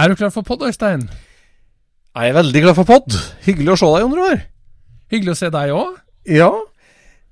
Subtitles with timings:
[0.00, 1.06] Er du klar for pod, Øystein?
[2.16, 3.14] Jeg er veldig glad for pod.
[3.44, 4.40] Hyggelig å se deg, Jon Roar.
[5.12, 5.98] Hyggelig å se deg òg.
[6.30, 6.48] Ja.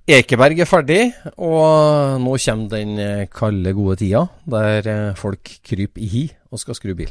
[0.09, 1.01] Ekeberg er ferdig,
[1.37, 6.63] og nå kommer den eh, kalde, gode tida der eh, folk kryper i hi og
[6.63, 7.11] skal skru bil.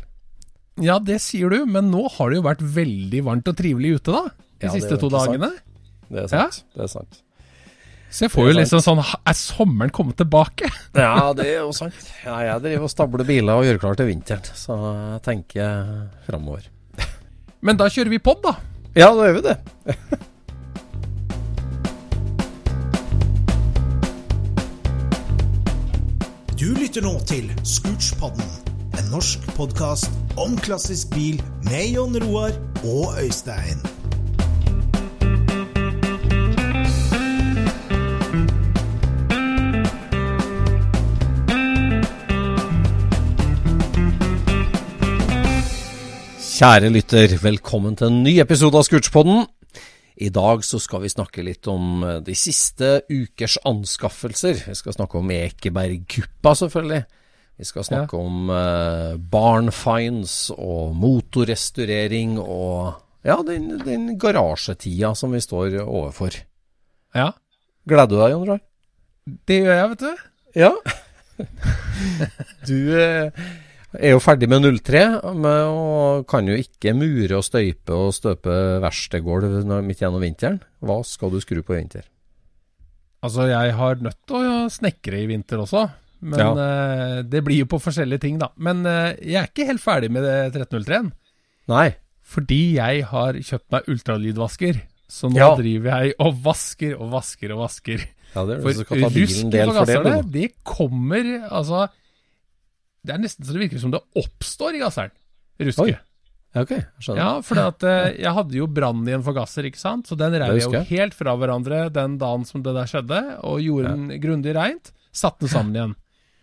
[0.81, 4.13] Ja, det sier du, men nå har det jo vært veldig varmt og trivelig ute,
[4.13, 4.23] da.
[4.61, 5.51] De Ja, siste to dagene.
[5.53, 6.09] sant.
[6.09, 6.59] Det er sant.
[6.73, 7.21] Det er sant.
[8.09, 10.69] Så jeg får jo liksom sånn Er sommeren kommet tilbake?
[10.97, 11.97] Ja, det er jo sant.
[12.23, 14.77] Ja, jeg driver og stabler biler og gjør klar til vinteren, så
[15.15, 15.83] jeg tenker
[16.27, 16.69] framover.
[17.65, 18.55] Men da kjører vi pod, da.
[18.97, 19.57] Ja, da gjør vi det.
[26.57, 28.47] Du lytter nå til Scootspodden,
[28.97, 30.09] en norsk podkast
[30.41, 33.83] om klassisk bil med Jon Roar og Øystein.
[46.57, 49.43] Kjære lytter, velkommen til en ny episode av Scootspodden.
[50.25, 54.63] I dag så skal vi snakke litt om eh, de siste ukers anskaffelser.
[54.65, 57.03] Vi skal snakke om Ekeberg-kuppa, selvfølgelig.
[57.61, 65.43] Vi skal snakke om eh, barnfinds og motorrestaurering og ja, den, den garasjetida som vi
[65.45, 66.39] står overfor.
[67.13, 67.35] Ja,
[67.85, 68.65] Gleder du deg, Jon Roar?
[69.45, 70.27] det gjør jeg, vet du.
[70.57, 70.73] Ja.
[72.71, 73.47] du eh,
[73.99, 75.01] er jo ferdig med 03,
[75.35, 78.53] men, og kan jo ikke mure og støype og støpe
[78.83, 80.59] verkstedgulv midt gjennom vinteren.
[80.83, 82.05] Hva skal du skru på i vinter?
[83.25, 85.87] Altså, jeg har nødt til å snekre i vinter også.
[86.21, 86.49] Men Ja.
[86.53, 88.49] uh, det blir jo på forskjellige ting, da.
[88.57, 91.11] Men uh, jeg er ikke helt ferdig med det 1303-en.
[91.69, 91.95] Nei.
[92.27, 94.81] Fordi jeg har kjøpt meg ultralydvasker.
[95.07, 95.55] Så nå Ja.
[95.55, 98.01] driver jeg og vasker og vasker og vasker.
[98.35, 100.23] Ja, det er For skal ta rusk del for del.
[100.33, 101.85] det kommer altså
[103.05, 105.13] Det er nesten så det virker som det oppstår i gasseren.
[105.61, 105.87] Ruske.
[105.87, 105.97] Oi,
[106.55, 107.19] Ja, ok, jeg skjønner.
[107.21, 107.59] Ja, for
[107.91, 110.07] jeg hadde jo brann i en forgasser, ikke sant.
[110.09, 113.61] Så den rev jeg jo helt fra hverandre den dagen som det der skjedde, og
[113.61, 114.93] gjorde den grundig reint.
[115.13, 115.95] Satte den sammen igjen.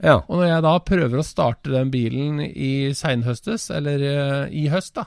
[0.04, 0.18] Ja.
[0.28, 4.98] Og når jeg da prøver å starte den bilen i seinhøstes, eller eh, i høst,
[4.98, 5.06] da,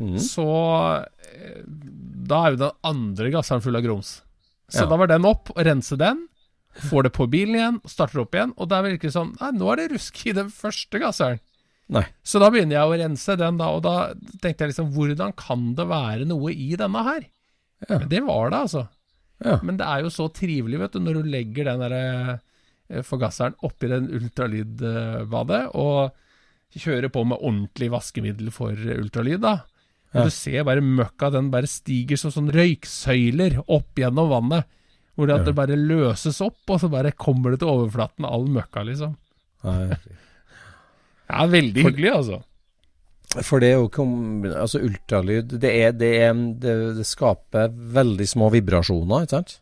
[0.00, 0.18] mm.
[0.22, 0.48] så
[1.02, 1.62] eh,
[2.32, 4.20] Da er jo den andre gasseren full av grums.
[4.72, 4.88] Så Ja.
[4.88, 6.28] da var den opp, og rense den.
[6.72, 8.54] Får det på bilen igjen, starter opp igjen.
[8.56, 11.42] Og der virker det sånn Nei, nå er det rusk i den første gasseren.
[11.92, 12.06] Nei.
[12.24, 13.68] Så da begynner jeg å rense den, da.
[13.76, 13.94] Og da
[14.40, 17.26] tenkte jeg liksom Hvordan kan det være noe i denne her?
[17.88, 17.98] Ja.
[17.98, 18.86] Men det var det, altså.
[19.42, 19.58] Ja.
[19.66, 23.56] Men det er jo så trivelig, vet du, når du legger den der eh, forgasseren
[23.66, 26.12] oppi den ultralydbadet, og
[26.78, 29.58] kjører på med ordentlig vaskemiddel for ultralyd, da.
[30.12, 30.24] Og Ja.
[30.28, 34.66] Du ser bare møkka, den bare stiger som sånn røyksøyler opp gjennom vannet.
[35.12, 38.46] Hvor det, at det bare løses opp, og så bare kommer det til overflaten, all
[38.48, 39.16] møkka, liksom.
[39.66, 39.98] Nei.
[41.28, 42.40] Ja, veldig hyggelig, altså.
[43.40, 48.26] For det er jo kom, altså ultralyd det, er, det, er, det, det skaper veldig
[48.28, 49.54] små vibrasjoner, ikke sant?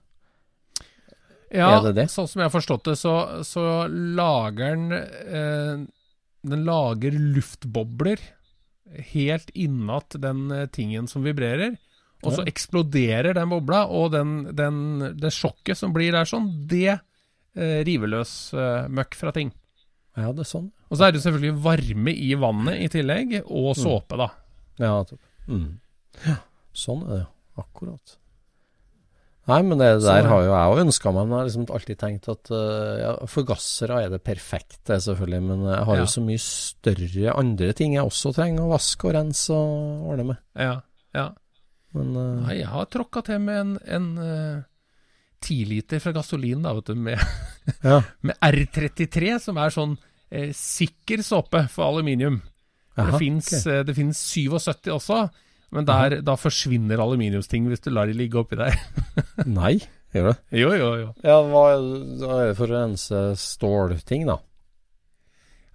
[1.51, 3.15] Ja, sånn som jeg har forstått det, så,
[3.47, 5.81] så lager den eh,
[6.47, 8.23] Den lager luftbobler
[9.11, 11.75] helt innat den eh, tingen som vibrerer.
[12.21, 14.83] Og så eksploderer den bobla, og den, den,
[15.17, 19.55] det sjokket som blir der sånn, det eh, river løs eh, møkk fra ting.
[20.19, 20.69] Ja, det er sånn.
[20.91, 24.29] Og så er det selvfølgelig varme i vannet i tillegg, og såpe, da.
[24.83, 24.97] Ja.
[25.49, 25.69] Mm.
[26.27, 26.41] ja
[26.77, 27.29] sånn er det.
[27.61, 28.17] Akkurat.
[29.51, 31.27] Nei, men det der har jo jeg òg ønska meg.
[31.27, 35.41] Men jeg har liksom alltid tenkt at uh, ja, forgassere er det perfekte, selvfølgelig.
[35.49, 36.05] Men jeg har Ja.
[36.05, 40.29] jo så mye større andre ting jeg også trenger å vaske og rense og ordne
[40.31, 40.43] med.
[40.55, 40.77] Ja,
[41.17, 41.27] ja.
[41.97, 44.67] Men uh, Nei, jeg har tråkka til med en, en uh,
[45.41, 47.21] 10 liter fra gasolin, da, vet du, med,
[47.87, 48.01] ja.
[48.27, 49.97] med R33, som er sånn
[50.29, 52.41] eh, sikker såpe for aluminium.
[52.97, 53.81] Aha, det fins okay.
[53.81, 55.23] eh, finnes 77 også,
[55.71, 58.77] men der, da forsvinner aluminiumsting hvis du lar de ligge oppi der.
[59.59, 59.79] Nei,
[60.15, 60.37] gjør det?
[60.61, 61.11] jo, jo, jo.
[61.25, 61.85] Ja, hva er
[62.29, 64.41] er det for å rense stålting, da?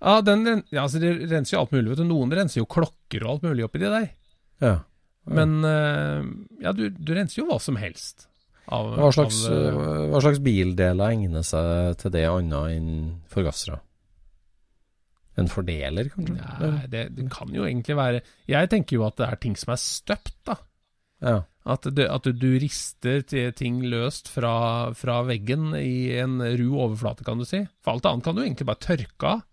[0.06, 1.88] Ja, den, ja, altså, de renser jo alt mulig.
[1.89, 2.06] vet du.
[2.06, 4.12] Noen renser jo klokker og alt mulig oppi de der.
[4.62, 4.75] Ja.
[5.25, 6.27] Men eh,
[6.62, 8.27] ja, du, du renser jo hva som helst.
[8.66, 12.94] Av, Hva slags, av, eh, uh, hva slags bildeler egner seg til det annet enn
[13.30, 13.77] forgassere?
[15.38, 16.38] En fordeler, kanskje?
[16.39, 19.74] Nei, det, det kan jo egentlig være Jeg tenker jo at det er ting som
[19.75, 20.56] er støpt, da.
[21.25, 21.36] Ja.
[21.75, 23.24] At, det, at du rister
[23.57, 27.63] ting løst fra, fra veggen i en ru overflate, kan du si.
[27.83, 29.45] For alt annet kan du egentlig bare tørke av.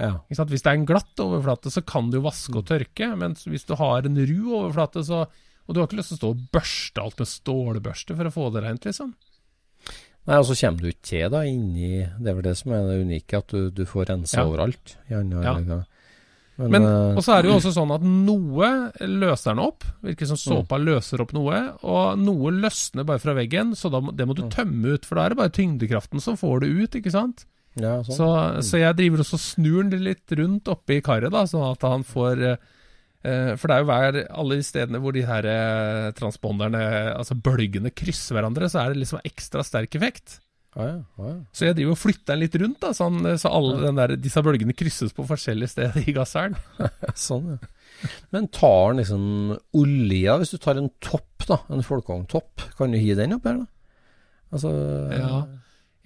[0.00, 0.12] ja.
[0.30, 3.10] Hvis det er en glatt overflate, så kan du vaske og tørke.
[3.18, 5.26] men hvis du har en ru overflate, så
[5.68, 8.32] Og du har ikke lyst til å stå og børste alt med stålbørste for å
[8.34, 9.12] få det rent, liksom.
[10.26, 12.88] Nei, og så kommer du ikke til da inni Det er vel det som er
[12.88, 14.44] det unike, at du, du får rense Ja.
[14.48, 14.96] overalt.
[15.10, 15.54] andre Ja.
[16.58, 19.84] Men, Men, uh, og så er det jo også sånn at noe løser den opp,
[20.04, 20.84] virker som såpa Mm.
[20.90, 24.36] løser opp noe, og noe løsner bare fra veggen, så da, det må Mm.
[24.36, 27.46] du tømme ut, for da er det bare tyngdekraften som får det ut, ikke sant?
[27.78, 28.16] Ja, sånn.
[28.16, 28.28] Så,
[28.66, 32.02] så jeg driver også og snur den litt rundt oppi karet, da, sånn at han
[32.06, 32.68] får eh,
[33.22, 36.82] eh, For det er jo hver Alle de stedene hvor de her eh, transponderne,
[37.14, 40.40] altså bølgene, krysser hverandre, så er det liksom ekstra sterk effekt.
[40.74, 41.36] Ah, ja, ah, ja.
[41.54, 44.42] Så jeg driver og flytter den litt rundt, da, sånn, så alle den der, disse
[44.46, 46.54] bølgene krysses på forskjellige steder i gasseren.
[47.18, 47.70] Sånn, ja.
[48.32, 49.24] Men tar den liksom
[49.76, 53.64] olja, hvis du tar en topp, da, en folkevogntopp, kan du gi den opp her,
[53.64, 53.66] da?
[54.54, 54.70] Altså
[55.14, 55.42] Ja.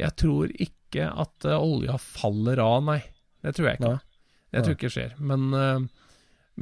[0.01, 3.01] Jeg tror ikke at eh, olja faller av, nei.
[3.45, 3.95] Det tror jeg ikke.
[4.55, 5.15] Det tror jeg ikke skjer.
[5.19, 6.11] Men, eh,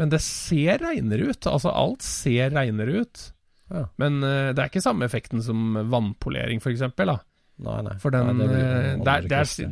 [0.00, 1.48] men det ser reinere ut.
[1.50, 3.26] Altså, alt ser reinere ut.
[3.72, 3.86] Ja.
[4.00, 7.18] Men eh, det er ikke samme effekten som vannpolering, for eksempel, da.
[7.62, 7.98] Nei, nei.
[8.02, 9.68] For den nei, det blir eh, jo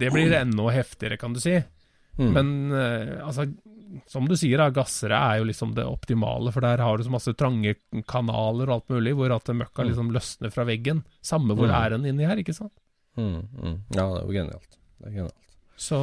[0.00, 1.58] det, blir enda heftigere, kan du si.
[2.20, 2.30] Mm.
[2.34, 2.48] Men
[3.24, 3.46] altså,
[4.10, 7.12] som du sier, da, gassere er jo liksom det optimale, for der har du så
[7.12, 7.74] masse trange
[8.08, 11.02] kanaler og alt mulig, hvor at møkka liksom løsner fra veggen.
[11.22, 11.76] Samme hvor Mm.
[11.80, 12.72] er den inni her, ikke sant.
[13.16, 13.76] Mm, mm.
[13.96, 14.78] Ja, det er jo genialt.
[15.00, 15.36] Det er genialt.
[15.80, 15.98] Så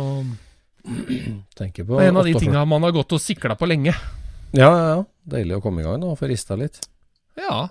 [1.60, 2.46] Tenker på en av de 48.
[2.46, 3.94] tinga man har gått og sikla på lenge.
[4.56, 5.02] Ja, ja, ja.
[5.28, 6.80] Deilig å komme i gang da, få rista litt.
[7.38, 7.68] Ja.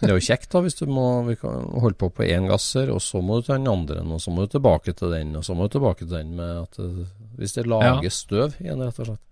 [0.00, 2.90] Det er jo kjekt da, hvis du må vi kan holde på på én gasser,
[2.90, 5.44] og så må du ta den andre, og så må du tilbake til den, og
[5.46, 7.06] så må du tilbake til den med at det,
[7.38, 8.10] Hvis det lager Ja.
[8.10, 9.22] støv igjen, rett og slett.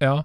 [0.00, 0.16] Ja,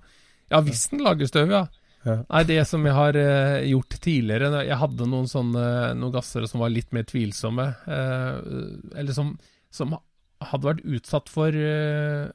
[0.51, 1.65] ja hvis den lager støv, ja.
[2.05, 2.17] Ja.
[2.29, 5.63] Nei, det som jeg har uh, gjort tidligere Jeg hadde noen sånne
[5.97, 7.65] noen gassere som var litt mer tvilsomme.
[7.87, 9.33] Uh, eller som,
[9.73, 9.95] som
[10.39, 12.29] hadde vært utsatt for uh,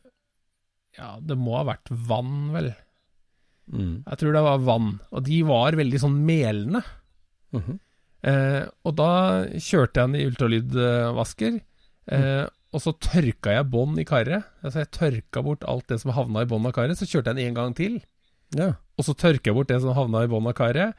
[0.98, 2.72] Ja, det må ha vært vann, vel.
[3.72, 4.02] Mm.
[4.04, 4.90] Jeg tror det var vann.
[5.14, 6.82] Og de var veldig sånn melende.
[7.56, 7.78] Mhm.
[8.22, 9.06] Eh, og da
[9.58, 11.56] kjørte jeg den i ultralydvasker,
[12.06, 12.48] Mm.
[12.74, 14.44] og så tørka jeg bånd i karet.
[14.62, 17.38] Altså jeg tørka bort alt det som havna i bånn av karet, så kjørte jeg
[17.40, 17.96] den en gang til.
[18.58, 18.74] Ja.
[18.98, 20.98] Og så tørker jeg bort det som havna i bånn av karet.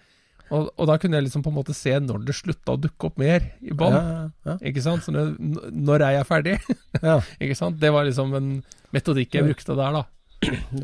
[0.54, 3.10] Og, og da kunne jeg liksom på en måte se når det slutta å dukke
[3.10, 3.96] opp mer i bånn.
[3.96, 5.06] Ja, ja, Ikke sant?
[5.06, 5.32] Så når,
[5.72, 6.58] når er jeg ferdig?
[7.44, 7.80] ikke sant?
[7.82, 8.50] Det var liksom en
[8.94, 10.04] metodikk jeg brukte der, da.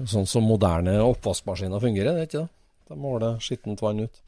[0.10, 2.50] Sånn som moderne oppvaskmaskiner fungerer, det er ikke det?
[2.90, 4.22] De måler skittent vann ut.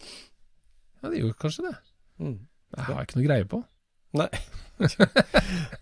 [1.01, 1.75] Ja, det gjorde kanskje det.
[2.21, 2.35] Mm.
[2.75, 3.61] Det har jeg ikke noe greie på.
[4.17, 4.27] Nei.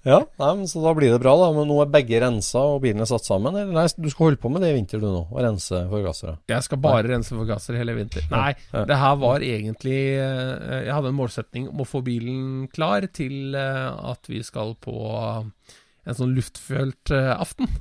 [0.04, 1.48] ja, nei, men så da blir det bra, da.
[1.56, 3.56] Men nå er begge rensa og bilen er satt sammen?
[3.56, 6.36] Eller nei, du skal holde på med det i vinter du nå, og rense forgassere?
[6.52, 8.26] Jeg skal bare rense forgassere hele vinter.
[8.34, 8.84] Nei, Ja.
[8.90, 13.56] det her var egentlig eh, Jeg hadde en målsetning om å få bilen klar til
[13.56, 14.96] eh, at vi skal på
[15.40, 17.72] en sånn luftfølt eh, aften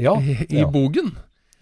[0.00, 0.16] Ja.
[0.20, 0.70] i, i ja.
[0.72, 1.12] Bogen.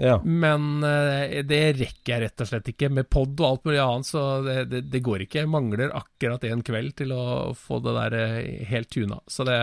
[0.00, 0.14] Ja.
[0.24, 2.88] Men eh, det rekker jeg rett og slett ikke.
[2.96, 5.42] Med pod og alt mulig annet, så det, det, det går ikke.
[5.42, 7.22] Jeg mangler akkurat en kveld til å
[7.58, 9.20] få det der eh, helt tuna.
[9.28, 9.58] Så det.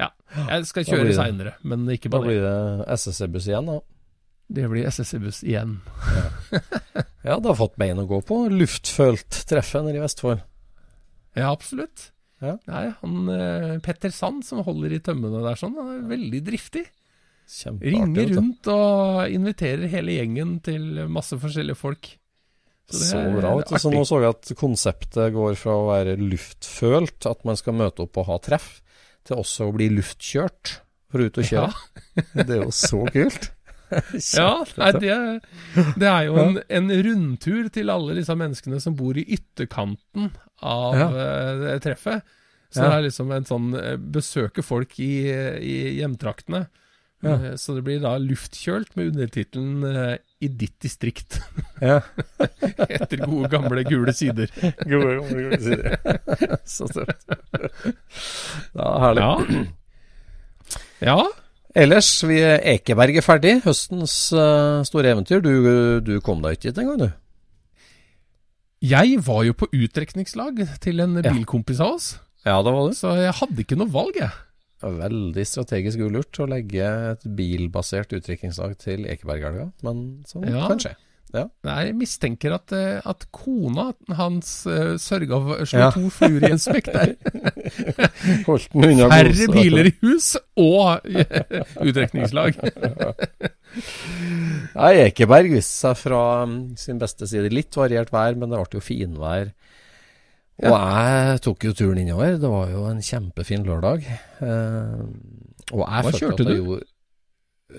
[0.00, 0.08] Ja.
[0.48, 2.30] Jeg skal kjøre seinere, men ikke Da på det.
[2.32, 3.78] blir det SSC-buss igjen, da.
[4.50, 5.76] Det blir SSC-buss igjen.
[7.22, 8.38] Ja, det har fått bein å gå på.
[8.50, 10.40] Luftfølt treffe nede i Vestfold.
[11.36, 12.08] Ja, absolutt.
[12.40, 12.54] Ja.
[12.66, 16.86] Nei, han eh, Petter Sand som holder i tømmene der sånn, han er veldig driftig.
[17.50, 17.92] Kjempeartig.
[17.96, 22.12] Ringer rundt og inviterer hele gjengen til masse forskjellige folk.
[22.90, 23.56] det Så er bra.
[23.58, 23.78] vet du.
[23.82, 28.02] Så nå så jeg at konseptet går fra å være luftfølt, at man skal møte
[28.06, 28.80] opp og ha treff,
[29.26, 30.76] til også å bli luftkjørt.
[31.10, 31.72] for å ut og kjøre.
[32.46, 33.50] Det er jo så kult.
[34.38, 35.14] Ja, nei, det,
[35.98, 40.28] det er jo en, en rundtur til alle disse menneskene som bor i ytterkanten
[40.62, 41.08] av Ja.
[41.10, 42.22] eh, treffet.
[42.70, 42.86] Så Ja.
[42.86, 45.10] det er liksom en sånn eh, Besøke folk i,
[45.58, 46.68] i hjemtraktene.
[47.22, 47.34] Ja.
[47.36, 51.36] Eh, Så det blir da luftkjølt med undertittelen eh, 'I ditt distrikt'.
[51.82, 51.98] Ja.
[52.88, 54.48] Etter gode, gamle gule sider.
[54.88, 55.98] Gode, gamle gule sider.
[56.76, 57.28] så søtt.
[58.74, 59.20] Ja, herlig.
[59.20, 59.66] Ja.
[61.10, 61.18] ja.
[61.76, 63.52] Ellers, vi Ekeberg er ferdig.
[63.62, 65.38] Høstens uh, store eventyr.
[65.44, 65.52] Du,
[66.02, 67.10] du kom deg ikke hit engang, du.
[68.80, 72.14] Jeg var jo på utdrekningslag til en bilkompis av oss,
[72.48, 72.94] Ja, det var du.
[72.96, 74.32] så jeg hadde ikke noe valg, jeg.
[74.80, 80.64] Veldig strategisk ulurt å legge et bilbasert utdrikningslag til Ekebergelva, men sånn Ja.
[80.70, 80.94] kan skje.
[81.30, 81.44] Ja.
[81.62, 85.90] Jeg mistenker at, eh, at kona hans uh, sørga for å slå Ja.
[85.94, 87.12] to fluer i en smekk der.
[88.48, 91.06] Færre gose, biler i hus og
[91.86, 92.58] utdrikningslag.
[94.90, 97.52] Ekeberg viste seg fra mm, sin beste side.
[97.54, 99.52] Litt variert vær, men det ble jo finvær.
[100.60, 102.36] Og jeg tok jo turen innover.
[102.40, 104.04] Det var jo en kjempefin lørdag.
[104.42, 105.06] Uh,
[105.72, 106.54] og jeg Hva kjørte du?
[106.56, 106.88] gjorde-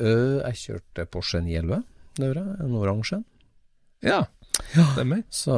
[0.02, 1.84] uh, jeg kjørte Porsche 911,
[2.18, 2.60] det gjorde jeg.
[2.66, 3.26] En oransje en.
[4.02, 4.22] Ja,
[4.96, 5.22] stemmer.
[5.30, 5.54] Så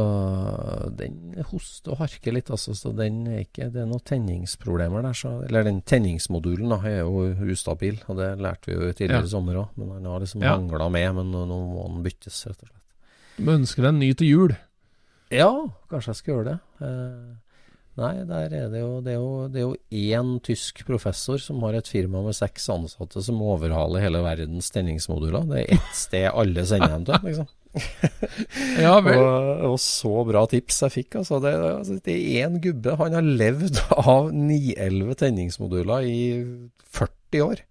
[1.00, 2.74] den hoster og harker litt, altså.
[2.76, 5.14] Så den er ikke Det er noen tenningsproblemer der.
[5.16, 9.30] Så, eller den tenningsmodulen da, er jo ustabil, og det lærte vi jo tidligere Ja.
[9.30, 9.70] i sommer òg.
[9.78, 10.58] Men han har liksom Ja.
[10.58, 12.80] hangla med, men nå må den byttes, rett og slett.
[13.38, 14.58] Du ønsker deg en ny til jul.
[15.34, 15.50] Ja,
[15.92, 16.58] kanskje jeg skal gjøre det.
[16.86, 17.32] Eh,
[18.00, 21.62] nei, der er det jo Det er jo, det er jo én tysk professor som
[21.66, 25.50] har et firma med seks ansatte som overhaler hele verdens tenningsmoduler.
[25.50, 27.52] Det er ett sted alle sender dem til, liksom.
[28.86, 29.18] Ja vel.
[29.18, 31.42] Og, og så bra tips jeg fikk, altså.
[31.44, 32.96] Det, altså, det er én gubbe.
[33.02, 36.24] Han har levd av 911 tenningsmoduler i
[36.94, 37.64] 40 år.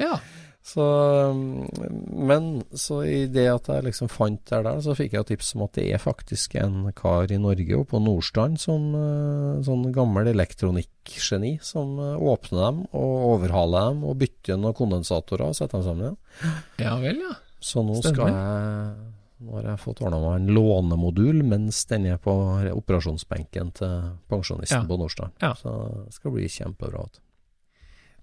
[0.00, 0.20] Ja.
[0.68, 0.84] Så,
[2.12, 5.62] men så i det at jeg liksom fant det der, så fikk jeg tips om
[5.64, 10.28] at det er faktisk en kar i Norge og på Nordstrand som uh, sånn gammel
[10.34, 15.86] elektronikkgeni som uh, åpner dem og overhaler dem og bytter noen kondensatorer og setter dem
[15.86, 16.58] sammen igjen.
[16.84, 17.38] ja vel, ja.
[17.64, 18.12] Så nå Stemmer.
[18.12, 22.32] skal jeg Nå har jeg fått ordna meg en lånemodul mens den er på
[22.74, 24.88] operasjonsbenken til pensjonisten Ja.
[24.88, 25.36] på Nordstrand.
[25.38, 25.52] Ja.
[25.54, 25.70] Så
[26.08, 27.04] det skal bli kjempebra.
[27.06, 27.20] vet du.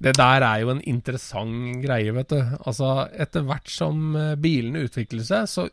[0.01, 2.39] Det der er jo en interessant greie, vet du.
[2.67, 5.67] Altså, etter hvert som eh, bilene utvikler seg, så,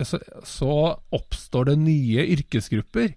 [0.00, 0.72] så, så
[1.12, 3.10] oppstår det nye yrkesgrupper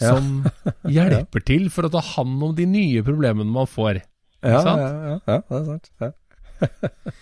[0.00, 0.14] Ja.
[0.16, 0.40] som
[0.96, 4.00] hjelper til for å ta hånd om de nye problemene man får.
[4.44, 5.92] Ja, ja, ja, ja, det er sant.
[6.00, 6.10] Ja.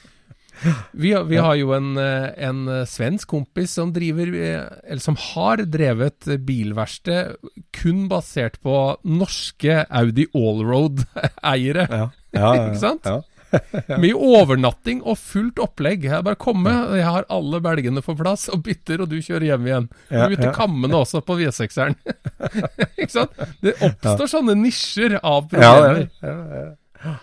[0.92, 5.62] Vi, vi har jo en, eh, en eh, svensk kompis som driver, eller som har
[5.66, 7.33] drevet bilverksted
[7.75, 11.87] kun basert på norske Audi Allroad-eiere.
[11.90, 12.04] Ja.
[12.33, 13.07] Ja, ja, Ikke sant?
[13.09, 13.21] Ja.
[14.01, 16.07] Mye overnatting og fullt opplegg.
[16.09, 19.67] Jeg bare komme, jeg har alle belgene på plass, og bytter, og du kjører hjem
[19.69, 19.89] igjen.
[20.09, 20.53] Du ja.
[20.57, 21.99] kammene også på V6-eren.
[23.01, 23.43] Ikke sant?
[23.61, 26.09] Det oppstår sånne nisjer av Ja, problemer.
[26.23, 26.62] ja, ja,
[27.05, 27.15] ja.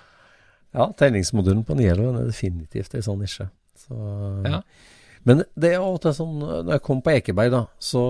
[0.77, 3.49] ja tenningsmodulen på Nielo er definitivt en sånn nisje.
[3.87, 3.97] Så,
[4.45, 4.61] Ja.
[5.27, 8.01] Men det er alltid sånn Når jeg kom på Ekeberg, da, så,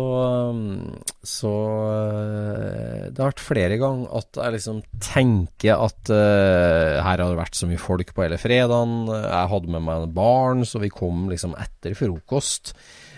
[0.54, 7.10] um, så uh, Det har vært flere ganger at jeg liksom tenker at uh, her
[7.10, 9.10] har det vært så mye folk på hele fredagen.
[9.10, 12.74] Jeg hadde med meg en barn, så vi kom liksom etter frokost.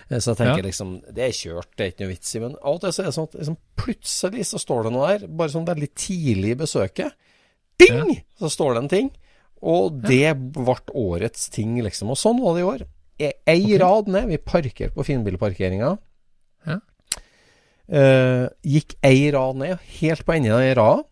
[0.09, 0.67] Eh, Så jeg tenker Ja.
[0.69, 2.39] liksom Det er kjørt, det er ikke noe vits i.
[2.43, 5.11] Men av og til så er det sånn at liksom, plutselig så står det noe
[5.11, 7.19] der, bare sånn veldig tidlig i besøket.
[7.81, 8.15] Ding!
[8.39, 9.11] Så står det en ting.
[9.61, 12.09] Og det ble årets ting, liksom.
[12.13, 12.87] Og sånn var det i år.
[13.21, 14.29] E- Ei rad ned.
[14.31, 15.91] Vi parkerte på finbilparkeringa.
[16.69, 16.79] Ja.
[17.91, 21.03] Uh, gikk ei rad ned, helt på enden av ei rad.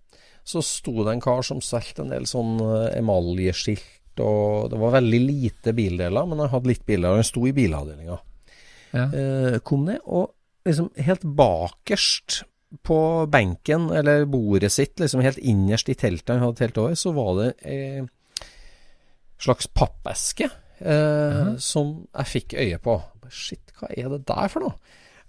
[0.47, 4.95] Så sto det en kar som solgte en del sånn eh, emaljeskilt, og det var
[4.95, 8.15] veldig lite bildeler, men han hadde litt biler, og han sto i bilavdelinga.
[8.95, 9.03] Ja.
[9.13, 10.31] Uh, kom ned, og
[10.65, 12.39] liksom helt bakerst
[12.85, 12.97] på
[13.29, 17.35] benken, eller bordet sitt, liksom helt innerst i teltet han hadde telt over, så var
[17.43, 18.07] det ei
[19.39, 20.49] slags pappeske
[20.81, 23.01] eh, som jeg fikk øye på.
[23.29, 24.73] Shit, hva er det der for noe?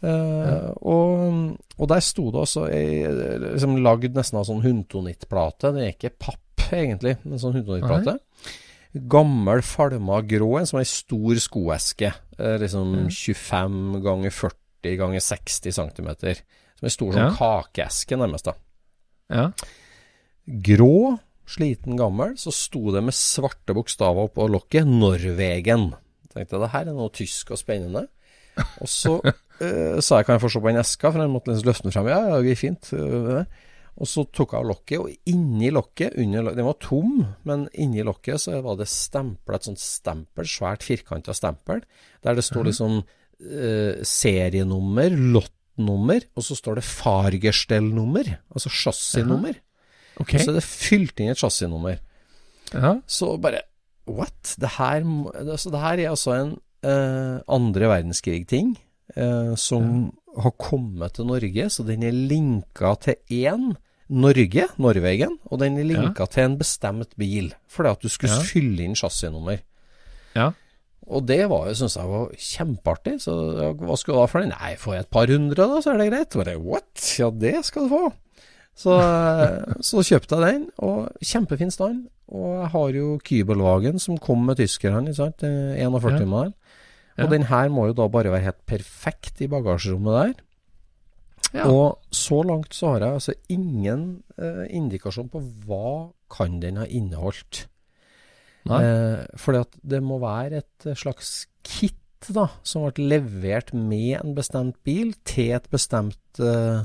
[0.01, 3.03] Eh, og, og der sto det også ei,
[3.51, 5.75] liksom lagd nesten av sånn huntonittplate.
[5.77, 8.17] Det er ikke papp, egentlig, men sånn huntonittplate.
[9.11, 12.09] Gammel, falma grå, en som ei stor skoeske.
[12.41, 16.09] Liksom liksom 25 ganger 40 ganger 60 cm.
[16.81, 17.35] Som ei stor sånn Ja.
[17.37, 18.49] kakeeske, nærmest.
[18.49, 18.55] da
[19.31, 19.51] Ja.
[20.49, 21.19] grå,
[21.51, 25.91] sliten gammel, så sto det med svarte bokstaver oppå lokket 'Norwegen'.
[26.31, 28.07] Tenkte jeg, det her er noe tysk og spennende.
[28.81, 29.17] Og så
[29.65, 31.89] eh, sa jeg kan jeg få se på den eska, for jeg måtte liksom løfte
[31.89, 32.09] den frem.
[32.13, 32.93] Ja, ja, det er fint.
[32.95, 33.45] Eh,
[34.01, 38.05] Og så tok jeg av lokket, og inni lokket under, Den var tom, men inni
[38.07, 41.83] lokket så var det stempla et sånt stempel, svært firkanta stempel,
[42.25, 43.03] der det står liksom
[43.45, 49.61] eh, serienummer, lottnummer, og så står det fargestellnummer, altså chassisnummer.
[50.21, 50.35] Ok.
[50.37, 51.99] Og så er det fylt inn et chassisnummer.
[52.75, 52.95] Ja.
[53.11, 53.63] Så bare
[54.11, 54.57] What?
[54.59, 55.05] Det her,
[55.39, 58.73] altså, det her er altså en eh, andre verdenskrig-ting
[59.17, 60.11] eh, som
[60.41, 63.71] har kommet til Norge, så den er linka til én
[64.11, 68.43] Norge, Norvegen, og den er linka til en bestemt bil, fordi at du skulle Ja.
[68.43, 69.61] fylle inn chassisnummer.
[70.35, 70.49] Ja.
[71.07, 73.17] Og det var jo, syns jeg var kjempeartig.
[73.23, 73.33] Så
[73.79, 74.53] hva skal du ha for den?
[74.55, 76.35] Nei, får jeg et par hundre, da, så er det greit.
[76.39, 77.07] Bare, What?
[77.19, 78.03] Ja, det skal du få.
[78.81, 78.97] Så,
[79.85, 82.05] så kjøpte jeg den, og kjempefin stand.
[82.33, 85.45] Og jeg har jo Kybelwagen som kom med tyskerne, ikke sant.
[85.45, 86.55] Eh, 41
[87.19, 87.27] Ja.
[87.27, 90.39] Og den her må jo da bare være helt perfekt i bagasjerommet der.
[91.53, 91.67] Ja.
[91.67, 96.87] Og så langt så har jeg altså ingen eh, indikasjon på hva kan den ha
[96.87, 97.67] inneholdt.
[98.71, 101.97] Eh, fordi at det må være et eh, slags kit
[102.29, 106.85] da, som ble levert med en bestemt bil til et bestemt eh,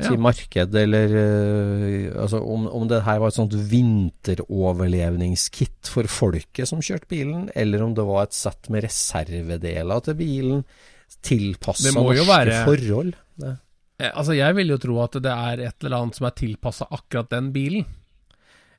[0.00, 6.68] si marked, eller eh, altså om, om det her var et sånt vinteroverlevningskit for folket
[6.70, 10.64] som kjørte bilen, eller om det var et sett med reservedeler til bilen,
[11.22, 13.12] tilpassa norske være- forhold.
[13.38, 13.56] Det.
[14.00, 16.86] Eh, Altså, jeg vil jo tro at det er et eller annet som er tilpassa
[16.90, 17.84] akkurat den bilen.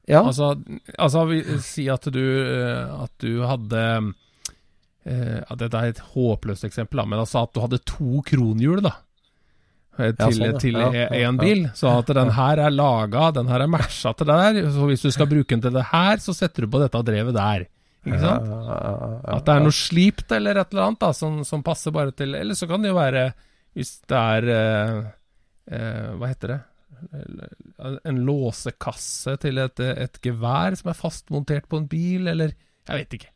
[0.10, 0.56] Ja, Altså,
[1.00, 4.14] altså vi, si at du, eh, at du hadde
[5.04, 9.03] Uh, Dette er et håpløst eksempel, da, men altså at du hadde to kronhjul da,
[10.00, 10.58] eh, Ja, til, sånn, ja.
[10.64, 11.44] til Ja, e- ja, en ja.
[11.44, 11.64] bil.
[11.78, 14.72] Så at den her er laga, den her er matcha til det der.
[14.74, 17.34] Så hvis du skal bruke den til det her, så setter du på dette drevet
[17.38, 17.68] der.
[18.04, 18.48] Ikke sant?
[18.52, 21.38] Ja, ja, ja, ja, At det er noe slipt eller et eller annet da, som,
[21.48, 23.22] som passer bare til Eller så kan det jo være,
[23.80, 24.98] hvis det er eh,
[25.72, 26.58] eh, Hva heter det?
[28.04, 32.52] En låsekasse til et, et gevær som er fastmontert på en bil, eller
[32.90, 33.32] Jeg vet ikke.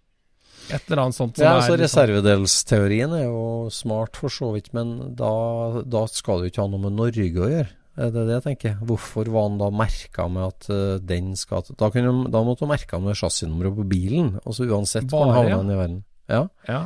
[0.70, 4.74] Et eller annet sånt som Ja, altså sånn- Reservedelsteorien er jo smart for så vidt,
[4.76, 7.70] men da, da skal det jo ikke ha noe med Norge å gjøre.
[7.98, 8.76] Det Er det jeg tenker?
[8.86, 12.70] Hvorfor var han da merka med at uh, den skal Da, kunne, da måtte han
[12.76, 15.56] merka med chassisnummeret på bilen, altså uansett hvor Bare, han ja.
[15.58, 16.04] havna i verden.
[16.30, 16.44] Ja.
[16.68, 16.82] Ja.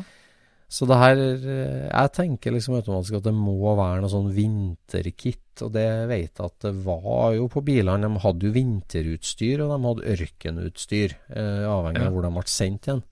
[0.72, 5.60] Så det her eh, Jeg tenker liksom automatisk at det må være noe sånn vinterkit,
[5.66, 8.08] og det vet jeg at det var jo på bilene.
[8.08, 12.08] De hadde jo vinterutstyr, og de hadde ørkenutstyr, eh, avhengig Ja.
[12.08, 13.04] av hvor de ble sendt hen.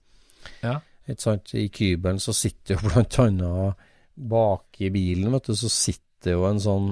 [1.10, 1.36] Ja.
[1.58, 6.44] I kybelen så sitter jo blant annet bak i bilen, vet du, så sitter jo
[6.48, 6.90] en sånn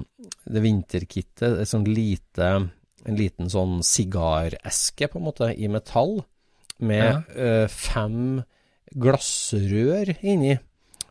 [0.49, 2.47] Det vinterkittet, et sånn lite
[3.05, 6.23] En liten sånn sigareske, på en måte, i metall,
[6.79, 8.41] med eh, fem
[8.95, 10.57] glassrør inni,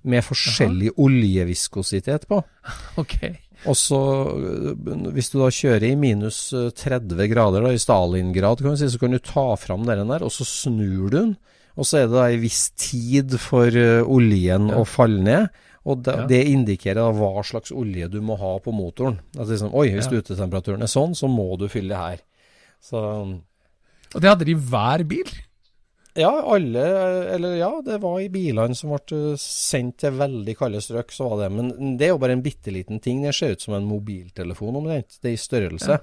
[0.08, 2.42] med forskjellig oljeviskositet på.
[3.02, 3.20] Ok.
[3.66, 4.00] Og så,
[4.38, 8.82] øh, hvis du da kjører i minus øh, 30 grader da, i Stalingrad, kan vi
[8.84, 11.32] si, så kan du ta fram den der, og så snur du den.
[11.78, 14.80] Og så er det da en viss tid for øh, oljen Ja.
[14.82, 15.50] å falle ned.
[15.88, 16.26] Og da, Ja.
[16.28, 19.20] det indikerer da hva slags olje du må ha på motoren.
[19.40, 20.20] At liksom, Oi, hvis Ja.
[20.20, 22.20] utetemperaturen er sånn, så må du fylle det her.
[22.82, 22.98] Så
[24.16, 25.24] Og det hadde de i hver bil?
[26.18, 26.84] ja, alle
[27.36, 31.30] Eller ja, det var i bilene som ble øh, sendt til veldig kalde strøk, så
[31.30, 31.52] var det.
[31.56, 33.22] Men det er jo bare en bitte liten ting.
[33.22, 35.20] Det ser ut som en mobiltelefon omtrent.
[35.22, 36.00] Det er i størrelse.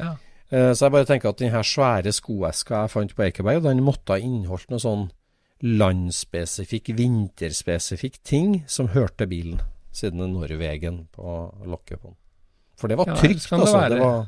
[0.00, 0.12] Ja.
[0.12, 0.16] Eh,
[0.50, 4.14] Så jeg bare tenker at den her svære skoeska jeg fant på Ekeberg, den måtte
[4.14, 5.06] ha inneholdt noe sånn
[5.64, 9.60] landspesifikk, vinterspesifikk ting som hørte bilen,
[9.94, 12.18] siden det er Norvegen på lokket på den.
[12.76, 13.82] For det var Ja, trygt, det altså.
[13.88, 14.26] Det var,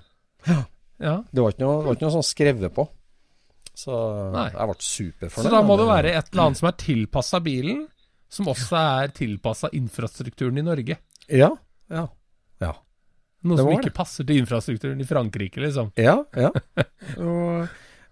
[1.03, 1.17] ja.
[1.33, 2.87] det var ikke noe, det var ikke noe sånn skrevet på.
[3.77, 3.97] Så
[4.33, 4.47] Nei.
[4.55, 5.51] jeg ble superfornøyd.
[5.51, 7.83] Så da må det være et eller annet som er tilpassa bilen,
[8.33, 10.97] som også er tilpassa infrastrukturen i Norge.
[11.29, 11.51] Ja.
[11.93, 12.07] Ja.
[13.47, 13.97] Noe som ikke det.
[13.97, 15.91] passer til infrastrukturen i Frankrike, liksom.
[16.01, 16.19] Ja.
[16.37, 16.53] ja.
[17.23, 17.67] Og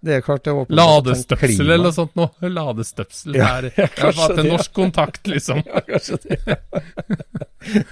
[0.04, 2.50] det er klart det er Ladestøpsel eller noe sånt noe.
[2.52, 5.62] Ladestøpsel Ja, er ja, Jeg har kanskje hatt en norsk kontakt, liksom.
[5.70, 6.58] Ja, kanskje det.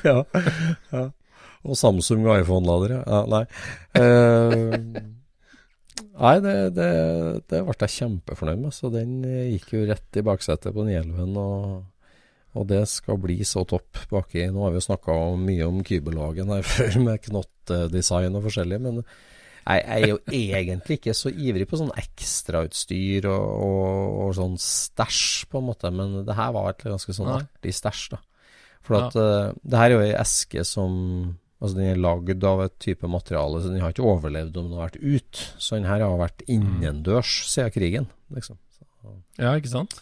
[0.05, 0.19] ja.
[0.93, 1.07] ja.
[1.63, 3.01] Og Samsung iPhone-ladere.
[3.07, 3.45] Ja, nei.
[3.97, 4.75] Uh,
[6.19, 6.91] nei, det, det,
[7.53, 8.75] det ble jeg kjempefornøyd med.
[8.77, 11.37] Så den eh, gikk jo rett i baksetet på Nielven.
[11.39, 11.85] Og,
[12.53, 14.47] og det skal bli så topp baki.
[14.53, 18.81] Nå har vi jo snakka mye om kybelagen her før, med knottdesign og forskjellig.
[18.85, 24.59] Men jeg, er jo egentlig ikke så ivrig på sånn ekstrautstyr og, og, og sånn
[24.61, 25.93] stæsj, på en måte.
[25.95, 28.21] Men det her var et ganske sånn artig stæsj, da.
[28.83, 30.99] For at eh, det her er jo ei eske som
[31.63, 34.81] Altså den er lagd av et type materiale, så den har ikke overlevd om den
[34.81, 35.43] har vært ut.
[35.63, 38.59] Så den her har vært innendørs siden krigen, liksom.
[38.75, 39.95] Så, Ja, ikke sant?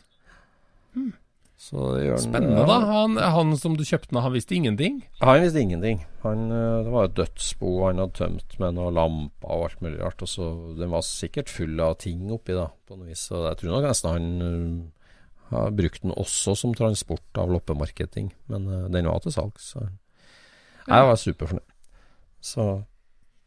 [0.95, 1.19] Så det gjør han-
[1.61, 2.77] Spennende, da.
[2.89, 4.95] Han, han som du kjøpte den, han visste ingenting.
[5.21, 5.99] Han visste ingenting.
[6.23, 10.01] Han, eh, det var et dødsbo han hadde tømt med noen lamper og alt mulig
[10.01, 10.25] rart.
[10.25, 10.47] Og så
[10.79, 13.27] Den var sikkert full av ting oppi, da, på noe vis.
[13.29, 15.13] Så jeg tror nok nesten han eh,
[15.51, 18.33] har brukt den også som transport av loppemarketing.
[18.49, 19.75] Men eh, den var til salgs.
[19.75, 21.77] Så jeg var superfornøyd.
[22.41, 22.65] Så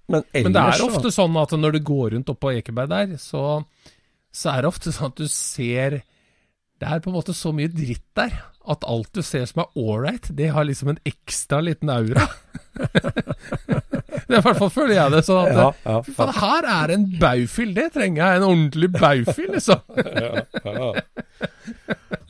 [0.08, 2.89] Men ellers Men det er så- ofte sånn at når du går rundt oppå Ekeberg
[2.93, 3.63] der, så,
[4.32, 6.04] så er det ofte sånn at du ser
[6.84, 8.34] Det er på en måte så mye dritt der
[8.74, 12.28] at alt du ser som er ålreit, det har liksom en ekstra liten aura.
[14.28, 16.93] det I hvert fall føler jeg det sånn at Ja, ja, Fy faen, her er
[16.96, 18.39] en baufil, det trenger jeg.
[18.39, 19.84] En ordentlig baufil, liksom.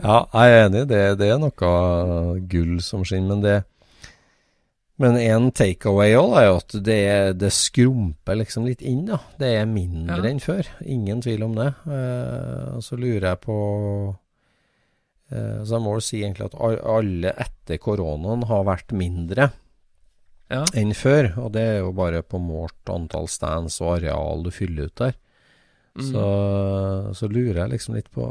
[0.04, 0.82] Ja, jeg er enig.
[0.90, 3.30] Det, det er noe gull som skinner.
[3.38, 3.54] Men det
[5.00, 7.00] Men en takeaway òg er jo at det,
[7.42, 9.06] det skrumper liksom litt inn.
[9.08, 9.18] da.
[9.40, 10.30] Det er mindre Ja.
[10.34, 10.68] enn før.
[10.86, 11.70] Ingen tvil om det.
[11.88, 13.58] Eh, og så lurer jeg på
[15.32, 16.56] Så jeg må jo si egentlig at
[16.86, 19.52] alle etter koronaen har vært mindre
[20.52, 20.64] Ja.
[20.78, 21.32] enn før.
[21.42, 25.16] Og det er jo bare på målt antall stands og areal du fyller ut der.
[25.98, 26.06] Mm.
[26.12, 26.26] Så,
[27.18, 28.26] så lurer jeg liksom litt på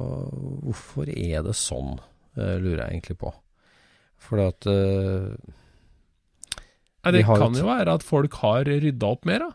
[0.62, 1.96] hvorfor er det sånn,
[2.36, 3.32] eh, lurer jeg egentlig på.
[4.22, 5.52] Fordi at eh,
[7.02, 9.50] Nei, det kan jo være at folk har rydda opp mer, da.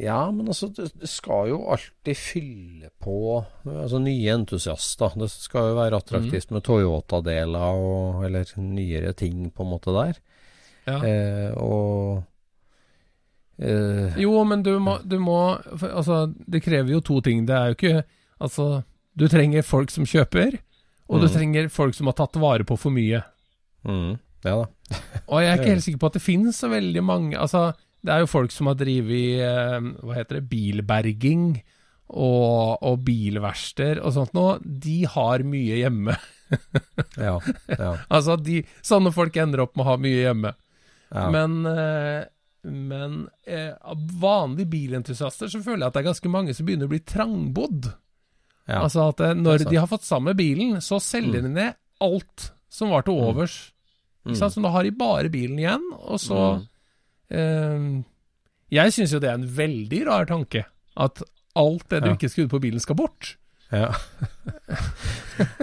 [0.00, 3.16] Ja, men altså, det, skal jo alltid fylle på
[3.68, 5.12] altså nye entusiaster.
[5.20, 10.20] Det skal jo være attraktivt med Toyota-deler og eller nyere ting på en måte der.
[10.88, 10.96] Ja.
[11.04, 12.22] Eh, og
[13.60, 15.36] eh, Jo, men du må, du må
[15.90, 17.44] Altså, det krever jo to ting.
[17.48, 18.02] Det er jo ikke
[18.40, 18.68] Altså,
[19.20, 20.54] du trenger folk som kjøper,
[21.10, 21.32] og du Mm.
[21.34, 23.20] trenger folk som har tatt vare på for mye.
[23.84, 24.66] mm, Ja da.
[25.28, 28.12] Og jeg er ikke helt sikker på at det finnes så veldig mange Altså, det
[28.14, 30.46] er jo folk som har drevet eh, Hva heter det?
[30.50, 31.44] Bilberging
[32.10, 34.56] og, og bilverksteder og sånt noe.
[34.64, 36.16] De har mye hjemme.
[37.14, 37.36] Ja.
[37.70, 40.50] ja, Altså, de, sånne folk ender opp med å ha mye hjemme.
[41.14, 41.28] ja.
[41.30, 42.24] Men, eh,
[42.66, 43.12] men
[43.46, 43.70] eh,
[44.18, 47.92] vanlige bilentusiaster så føler jeg at det er ganske mange som begynner å bli trangbodd.
[48.66, 48.80] ja.
[48.82, 53.06] Altså at når de har fått sammen bilen, så selger de ned alt som var
[53.06, 53.60] til overs.
[54.26, 54.34] Mm.
[54.36, 54.56] sant?
[54.58, 56.66] Så nå har de bare bilen igjen, og så Mm.
[57.30, 58.02] Eh,
[58.70, 60.64] Jeg syns jo det er en veldig rar tanke.
[60.96, 61.22] At
[61.58, 62.14] alt det du Ja.
[62.14, 63.36] ikke skrudde på bilen, skal bort.
[63.72, 63.92] Ja.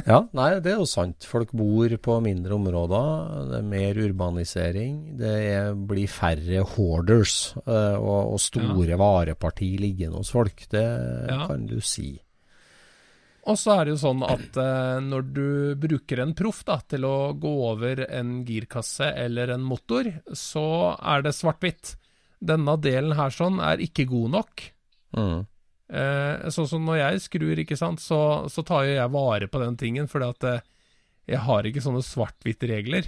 [0.07, 1.25] ja, nei, det er jo sant.
[1.27, 3.49] Folk bor på mindre områder.
[3.51, 4.93] Det er mer urbanisering.
[5.19, 10.63] Det er, blir færre hoarders eh, og, og store vareparti liggende hos folk.
[10.71, 10.85] Det
[11.29, 11.47] Ja.
[11.47, 12.13] kan du si.
[13.47, 17.05] Og så er det jo sånn at eh, når du bruker en proff da, til
[17.07, 20.65] å gå over en girkasse eller en motor, så
[20.99, 21.93] er det svart-hvitt.
[22.43, 24.65] Denne delen her sånn er ikke god nok.
[25.17, 25.45] Mm.
[25.87, 28.19] Eh, sånn som når jeg skrur, ikke sant, så,
[28.51, 30.65] så tar jo jeg vare på den tingen, fordi at eh,
[31.31, 33.07] jeg har ikke sånne svart-hvitt-regler.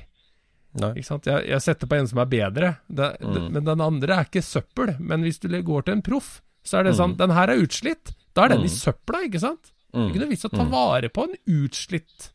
[0.80, 1.04] Jeg,
[1.50, 4.94] jeg setter på en som er bedre, det, det, men den andre er ikke søppel.
[5.02, 8.12] Men hvis du går til en proff, så er det sånn Den her er utslitt.
[8.38, 9.72] Da er den i søpla, ikke sant?
[9.90, 12.30] Det er ikke noe vits å ta vare på en utslitt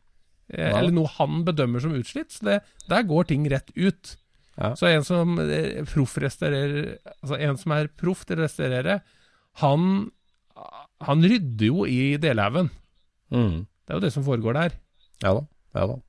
[0.51, 0.71] eh, Nei.
[0.81, 2.33] Eller noe han bedømmer som utslitt.
[2.35, 4.17] Så det, der går ting rett ut.
[4.59, 4.73] Ja.
[4.79, 9.01] Så en som eh, proffrestaurerer Altså en som er proff til å restaurere,
[9.63, 9.89] han,
[11.03, 12.71] han rydder jo i delhaugen.
[13.35, 13.65] Mm.
[13.67, 14.77] Det er jo det som foregår der.
[15.25, 15.47] Ja da.
[15.75, 16.01] Ja da.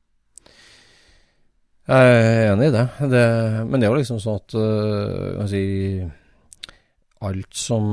[1.86, 2.86] Jeg er enig i det.
[3.12, 3.26] det
[3.70, 5.66] men det er jo liksom sånn at øh, si,
[7.26, 7.86] Alt som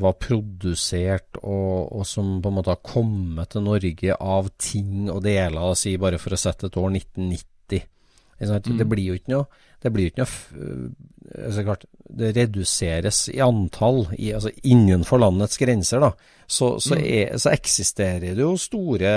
[0.00, 5.22] var produsert og, og som på en måte har kommet til Norge av ting og
[5.26, 7.86] deler, si bare for å sette et år 1990?
[8.40, 9.44] Det blir jo ikke noe
[9.82, 10.92] Det blir jo ikke noe
[11.28, 16.12] altså klart, Det reduseres i antall i, altså innenfor landets grenser, da.
[16.50, 19.10] Så, så, er, så eksisterer det jo store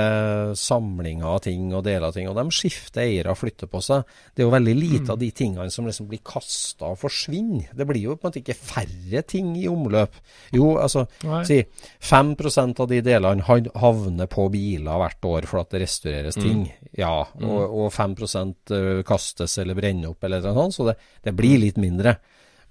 [0.54, 4.04] samlinger av ting og deler av ting, og de skifter eiere og flytter på seg.
[4.30, 7.72] Det er jo veldig lite av de tingene som liksom blir kasta og forsvinner.
[7.74, 10.20] Det blir jo på en måte ikke færre ting i omløp.
[10.54, 11.42] Jo, altså Nei.
[11.50, 11.58] si
[12.06, 13.50] 5% av de delene
[13.82, 16.68] havner på biler hvert år for at det restaureres ting.
[16.94, 21.34] Ja, og, og 5 øh, kastes eller brenner opp eller noe sånt, så det, det
[21.34, 21.93] blir litt mindre.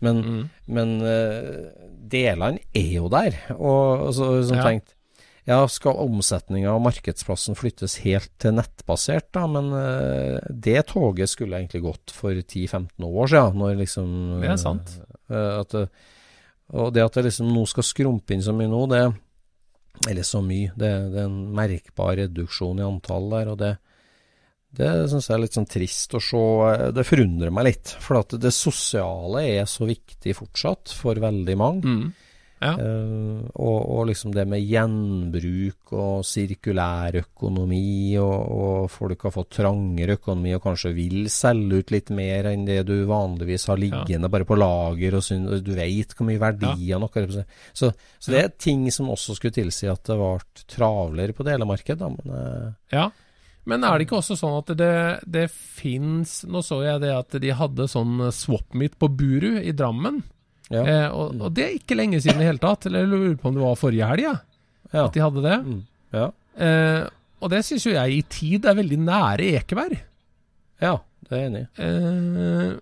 [0.03, 1.71] Men, men uh,
[2.11, 3.37] delene er jo der.
[3.55, 4.67] Og så som Ja.
[4.67, 4.97] tenkt
[5.43, 11.59] ja, skal omsetninga og markedsplassen flyttes helt til nettbasert, da, men uh, det toget skulle
[11.59, 13.59] egentlig gått for 10-15 år siden.
[13.59, 14.93] Når liksom Det er sant.
[15.31, 15.75] Uh, at,
[16.73, 19.03] og det at det liksom nå skal skrumpe inn så mye nå, det
[20.09, 20.71] Eller så mye.
[20.75, 23.77] Det, det er en merkbar reduksjon i antall der, og det
[24.79, 26.43] det syns jeg er litt sånn trist å se.
[26.97, 27.95] Det forundrer meg litt.
[28.01, 31.83] For at det sosiale er så viktig fortsatt for veldig mange.
[31.85, 32.13] Mm.
[32.63, 32.77] Ja.
[32.79, 39.51] Uh, og, og liksom det med gjenbruk og sirkulær økonomi, og, og folk har fått
[39.59, 44.31] trangere økonomi og kanskje vil selge ut litt mer enn det du vanligvis har liggende
[44.31, 47.35] bare på lager, og syn- du vet hvor mye verdier noe er.
[47.75, 47.91] Så,
[48.23, 50.39] så det er ting som også skulle tilsi at det ble
[50.77, 52.13] travlere på delemarkedet.
[52.15, 53.09] Men uh, Ja.
[53.71, 54.95] Men er det ikke også sånn at det,
[55.31, 59.75] det fins Nå så jeg det at de hadde sånn swap meet på Buru i
[59.77, 60.23] Drammen.
[60.73, 60.83] ja.
[60.83, 62.89] Eh, og, og det er ikke lenge siden i det hele tatt.
[62.89, 64.37] Eller jeg lurer på om det var forrige helg, ja,
[64.91, 65.05] ja.
[65.07, 65.59] at de hadde det.
[65.67, 65.83] Mm.
[66.19, 66.31] ja.
[66.67, 67.03] Eh,
[67.43, 69.99] og det syns jo jeg i tid er veldig nære Ekeberg.
[70.83, 70.97] ja,
[71.27, 71.69] det er jeg enig i.
[71.87, 72.73] Eh,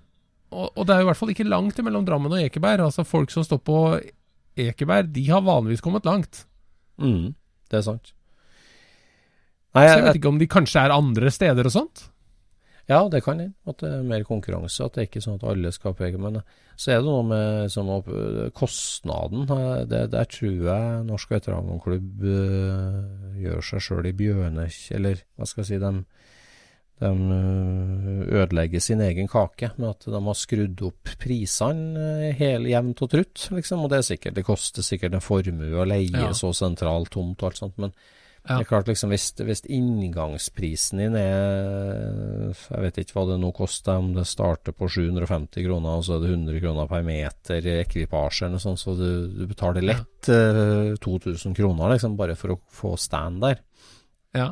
[0.51, 2.83] og, og det er jo i hvert fall ikke langt mellom Drammen og Ekeberg.
[2.89, 3.79] Altså Folk som står på
[4.61, 6.45] Ekeberg, de har vanligvis kommet langt.
[7.01, 7.33] Mm,
[7.71, 8.13] det er sant.
[9.75, 12.09] Nei, Så jeg jeg, vet ikke om de kanskje er andre steder og sånt.
[12.91, 13.55] Ja, det kan hende.
[13.71, 14.83] At det er mer konkurranse.
[14.83, 16.19] At det er ikke sånn at alle skal peke.
[16.19, 17.93] Men eh, så er det noe med sånn
[18.57, 19.45] kostnaden.
[19.47, 22.25] eh, Det, der tror jeg Norsk veteranklubb
[23.45, 24.75] gjør seg sjøl i bjørner...
[24.97, 25.93] Eller hva skal jeg si de,
[27.01, 33.13] de eh, ødelegger sin egen kake med at de har skrudd opp prisene jevnt og
[33.15, 33.87] trutt, liksom.
[33.87, 36.33] Og det er sikkert Det koster sikkert en formue å leie Ja.
[36.35, 37.79] så sentralt tomt og alt sånt.
[37.79, 37.95] men
[38.41, 38.57] Ja.
[38.57, 43.51] det er klart liksom hvis, hvis inngangsprisen din er Jeg vet ikke hva det nå
[43.55, 47.69] koster, om det starter på 750 kroner, og så er det 100 kroner per meter
[47.75, 52.57] ekvipasje eller noe sånt, så du, du betaler lett eh, 2000 kroner liksom bare for
[52.57, 53.61] å få stand der.
[54.37, 54.49] Ja.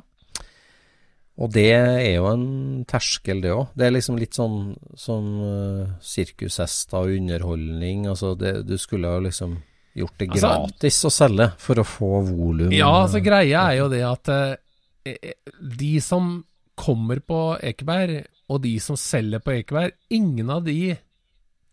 [1.39, 2.47] Og det er jo en
[2.91, 3.69] terskel, det òg.
[3.79, 8.09] Det er liksom litt sånn, sånn uh, sirkushester og underholdning.
[8.11, 9.55] Altså det, du skulle jo liksom
[9.95, 12.73] gjort det Altså- gratis å selge for å få volum.
[12.73, 14.57] Ja, altså greia er jo det at eh,
[15.05, 16.45] eh, de som
[16.79, 20.97] kommer på Ekeberg, og de som selger på Ekeberg, ingen av de,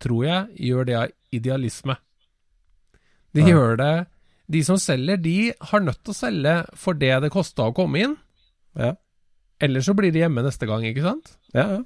[0.02, 1.96] tror jeg, gjør det av idealisme.
[3.32, 3.48] De ja.
[3.54, 4.06] gjør det
[4.48, 7.98] De som selger, de har nødt til å selge for det det kosta å komme
[7.98, 8.16] inn.
[8.78, 8.92] Ja.
[9.58, 11.32] Ellers så blir de hjemme neste gang, ikke sant?
[11.50, 11.80] Ja, ja.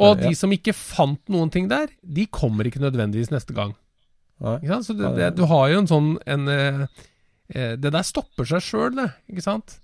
[0.00, 3.74] Og de som ikke fant noen ting der, de kommer ikke nødvendigvis neste gang.
[4.84, 6.82] Så det, det, du har jo en sånn en, eh,
[7.52, 9.10] eh, Det der stopper seg sjøl, det.
[9.32, 9.78] Ikke sant?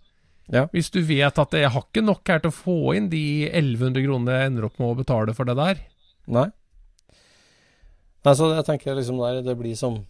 [0.53, 0.67] Ja.
[0.73, 4.05] Hvis du vet at jeg har ikke nok her til å få inn de 1100
[4.07, 5.81] kronene jeg ender opp med å betale for det der.
[6.31, 6.49] Nei.
[8.27, 10.01] Nei, så jeg tenker liksom der Det blir som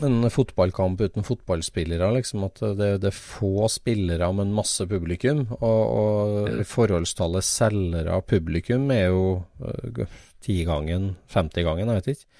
[0.00, 2.46] en fotballkamp uten fotballspillere, liksom.
[2.46, 5.44] At det, det er få spillere, men masse publikum.
[5.58, 9.26] Og, og forholdstallet selgere av publikum er jo
[9.60, 12.30] uh, tigangen, femtigangen, jeg vet ikke.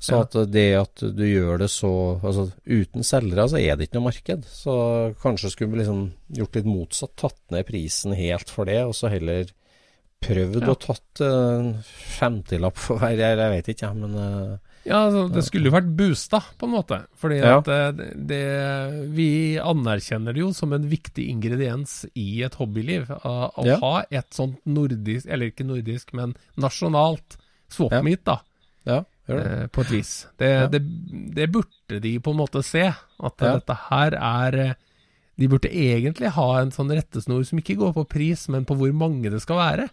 [0.00, 1.88] Så at det at du gjør det så
[2.22, 4.44] Altså uten selgere, så er det ikke noe marked.
[4.46, 4.74] Så
[5.22, 7.16] kanskje skulle vi liksom gjort litt motsatt.
[7.18, 9.50] Tatt ned prisen helt for det, og så heller
[10.22, 10.72] prøvd Ja.
[10.74, 11.74] å tatt en
[12.18, 13.16] femtilapp for hver.
[13.18, 14.56] Jeg, jeg vet ikke, jeg, men uh,
[14.88, 16.98] Ja, altså, Det skulle jo vært boosta, på en måte.
[17.18, 17.58] Fordi Ja.
[17.58, 18.42] at det, det,
[19.14, 23.10] Vi anerkjenner det jo som en viktig ingrediens i et hobbyliv.
[23.22, 23.76] Å å Ja.
[23.82, 27.36] ha et sånt nordisk, eller ikke nordisk, men nasjonalt
[27.68, 28.02] swap Ja.
[28.02, 28.38] meet, da.
[29.36, 30.12] Eh, på et vis.
[30.40, 30.66] Det, Ja.
[30.72, 30.80] det,
[31.34, 32.86] det burde de på en måte se.
[32.88, 33.54] At Ja.
[33.58, 34.74] dette her er eh,
[35.38, 38.90] De burde egentlig ha en sånn rettesnor som ikke går på pris, men på hvor
[38.92, 39.88] mange det skal være.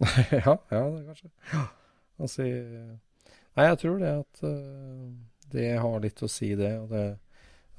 [0.44, 1.30] ja, ja, kanskje.
[1.54, 1.62] Ja.
[2.20, 2.42] Altså,
[3.56, 5.08] nei, jeg tror det at uh,
[5.52, 6.74] det har litt å si, det.
[6.82, 7.16] Og det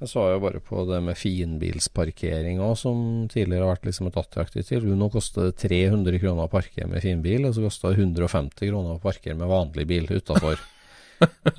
[0.02, 4.16] jeg så jo bare på det med finbilsparkering òg, som tidligere har vært liksom et
[4.18, 4.96] attraktivt tilbud.
[4.98, 8.96] Nå koster det 300 kroner å parkere med finbil, og så koster det 150 kroner
[8.96, 10.58] å parkere med vanlig bil utafor.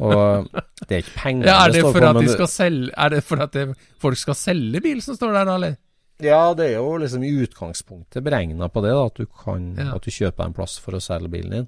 [0.03, 0.49] og
[0.87, 3.21] det er ikke penger Ja, er det står for at de skal selge Er det
[3.23, 3.65] for at det,
[4.01, 5.77] folk skal selge bil som står der, da, eller?
[6.23, 9.89] Ja, det er jo liksom i utgangspunktet beregna på det, da, at du kan Ja.
[9.95, 11.67] At du kjøper en plass for å selge bilen din.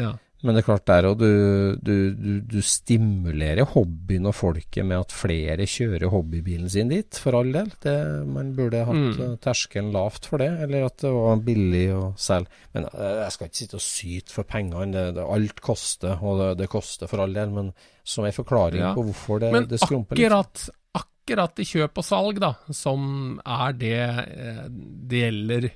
[0.00, 0.14] Ja.
[0.42, 5.02] Men det er klart der òg, du, du, du, du stimulerer hobbyen og folket med
[5.02, 7.68] at flere kjører hobbybilen sin dit, for all del.
[7.84, 7.94] Det,
[8.30, 9.20] man burde hatt Mm.
[9.20, 12.48] eh, terskelen lavt for det, eller at det var billig å selge.
[12.74, 16.40] Men eh, jeg skal ikke sitte og syte for pengene, det, det, alt koster, og
[16.40, 17.52] det, det koster for all del.
[17.52, 17.72] Men
[18.04, 18.94] som en forklaring Ja.
[18.96, 20.30] på hvorfor det, Men det skrumper litt.
[20.30, 25.68] Men akkurat i kjøp og salg, da, som er det eh, det gjelder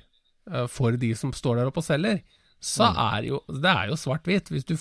[0.69, 2.19] for de som står der oppe og selger,
[2.65, 3.01] så Mm.
[3.15, 4.49] er jo det er jo svart-hvitt.
[4.49, 4.75] Hvis, du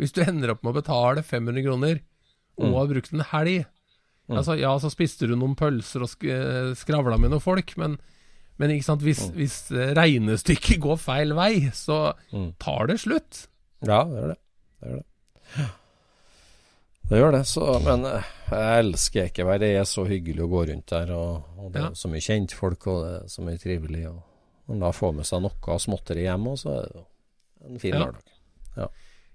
[0.00, 2.00] hvis du ender opp med å betale 500 kroner
[2.58, 2.74] og Mm.
[2.74, 3.66] har brukt en helg
[4.30, 4.36] Mm.
[4.38, 7.96] altså, Ja, så spiste du noen pølser og eh, skravla med noen folk, men,
[8.58, 12.12] men hvis, hvis eh, regnestykket går feil vei, så
[12.60, 13.46] tar det slutt.
[13.82, 14.38] Ja, det gjør det.
[14.80, 15.70] Det gjør det.
[17.10, 19.58] Det gjør det, så, men eh, jeg elsker Ekeberg.
[19.64, 21.94] Det er så hyggelig å gå rundt der, og, og det er Ja.
[21.98, 24.04] så mye kjentfolk, og det er så mye trivelig.
[24.12, 24.20] Og
[24.70, 27.00] og da får med seg noe småtteri hjem, og så er det jo
[27.66, 28.04] en fin Ja.
[28.06, 28.90] hverdag.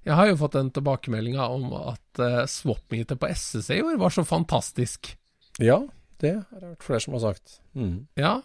[0.06, 4.14] Jeg har jo fått den tilbakemeldinga om at uh, swap-meetet på SSC i år var
[4.14, 5.16] så fantastisk.
[5.58, 5.80] Ja,
[6.22, 7.56] det har det vært flere som har sagt.
[7.74, 8.06] Mm.
[8.22, 8.36] Ja,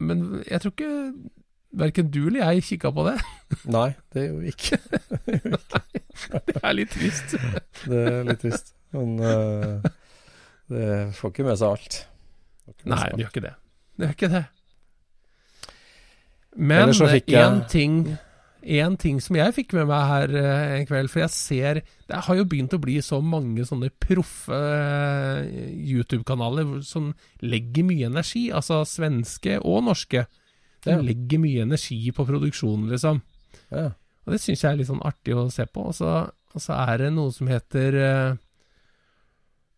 [0.00, 0.94] men jeg tror ikke
[1.76, 3.18] verken du eller jeg kikka på det.
[3.76, 4.78] Nei, det gjorde vi ikke.
[6.48, 7.36] det er litt trist.
[7.90, 8.72] det er litt trist.
[8.96, 9.92] Men uh,
[10.72, 10.88] det
[11.20, 12.00] får ikke med seg alt.
[12.88, 13.54] Nei, det gjør ikke det.
[13.98, 14.44] Det gjør ikke det.
[16.56, 17.96] Men én ting
[18.64, 22.20] en ting som jeg fikk med meg her uh, en kveld, for jeg ser Det
[22.26, 27.12] har jo begynt å bli så mange sånne proffe uh, YouTube-kanaler som
[27.44, 30.24] legger mye energi, altså svenske og norske.
[30.84, 31.02] De ja.
[31.02, 33.22] legger mye energi på produksjonen, liksom.
[33.72, 33.90] Ja.
[34.24, 35.88] Og det syns jeg er litt sånn artig å se på.
[35.90, 36.14] Og så,
[36.54, 38.40] og så er det noe som heter uh,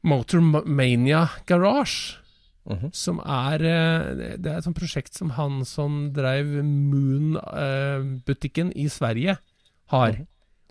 [0.07, 2.21] Motormania Garage.
[2.67, 2.91] Mm -hmm.
[2.93, 9.39] Som er eh, Det er et sånt prosjekt som han som drev Moon-butikken i Sverige,
[9.87, 10.13] har.
[10.13, 10.27] Mm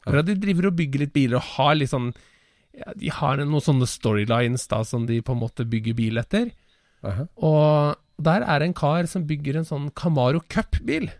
[0.06, 0.16] -hmm.
[0.16, 0.22] ja.
[0.22, 2.14] De driver og bygger litt biler og har litt sånn
[2.74, 6.52] ja, De har noen sånne storylines da som de på en måte bygger bil etter.
[7.04, 7.28] Uh -huh.
[7.38, 11.12] Og der er det en kar som bygger en sånn Camaro Cup-bil.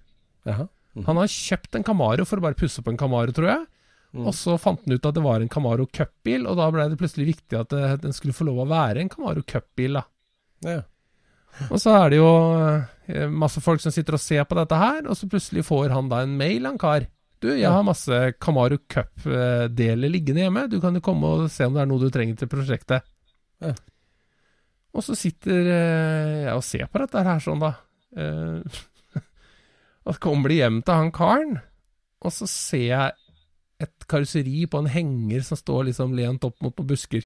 [0.46, 0.68] Uh -huh.
[0.96, 1.06] mm.
[1.06, 3.66] Han har kjøpt en Camaro for å bare pusse på en Camaro, tror jeg.
[4.14, 4.28] Mm.
[4.28, 6.98] Og så fant han ut at det var en Camaro Cup-bil, og da ble det
[6.98, 7.70] plutselig viktig at
[8.02, 9.94] den skulle få lov å være en Camaro Cup-bil.
[9.94, 10.04] da.
[10.64, 10.84] Ja.
[11.70, 12.30] Og så er det jo
[13.08, 16.10] eh, masse folk som sitter og ser på dette her, og så plutselig får han
[16.12, 17.08] da en mail, han kar.
[17.44, 21.76] Du, jeg har masse Camaro Cup-deler liggende hjemme, du kan jo komme og se om
[21.76, 23.06] det er noe du trenger til prosjektet.
[23.64, 23.76] Ja.
[24.96, 27.74] Og så sitter eh, jeg og ser på dette her sånn, da.
[28.16, 28.82] Eh,
[30.08, 31.58] og så kommer de hjem til han karen,
[32.26, 33.16] og så ser jeg
[33.84, 37.26] et karosseri på en henger som står liksom lent opp mot noen busker.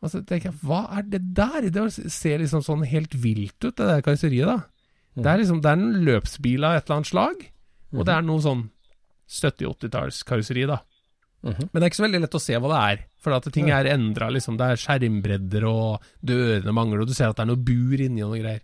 [0.00, 1.68] Og så tenker jeg, hva er det der?
[1.72, 4.60] Det ser liksom sånn helt vilt ut, det der karosseriet, da.
[5.16, 5.24] Mm.
[5.24, 7.42] Det er liksom, det er en løpsbil av et eller annet slag,
[7.90, 8.06] og mm.
[8.08, 8.62] det er noe sånn
[9.40, 10.80] 70-80-tallskarosseri, da.
[11.40, 11.68] Mm -hmm.
[11.72, 13.70] Men det er ikke så veldig lett å se hva det er, for at ting
[13.70, 14.56] er endra, liksom.
[14.56, 18.22] Det er skjermbredder, og dørene mangler, og du ser at det er noe bur inni
[18.22, 18.60] og noe greier.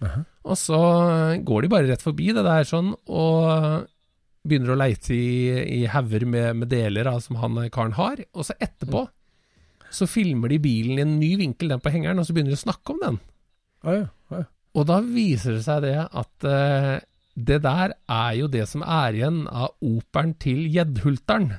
[0.00, 0.24] -huh.
[0.44, 0.80] Og så
[1.44, 3.86] går de bare rett forbi det der sånn, og
[4.42, 8.44] begynner å leite i, i hauger med, med, deler da, som han karen har, og
[8.44, 9.19] så etterpå mm
[9.90, 12.60] så filmer de bilen i en ny vinkel, den på hengeren, og så begynner de
[12.60, 13.20] å snakke om den.
[13.82, 14.48] Ah, ja, ah, ja.
[14.78, 16.96] Og da viser det seg det at uh,
[17.34, 21.52] det der er jo det som er igjen av operen til Gjedhulteren.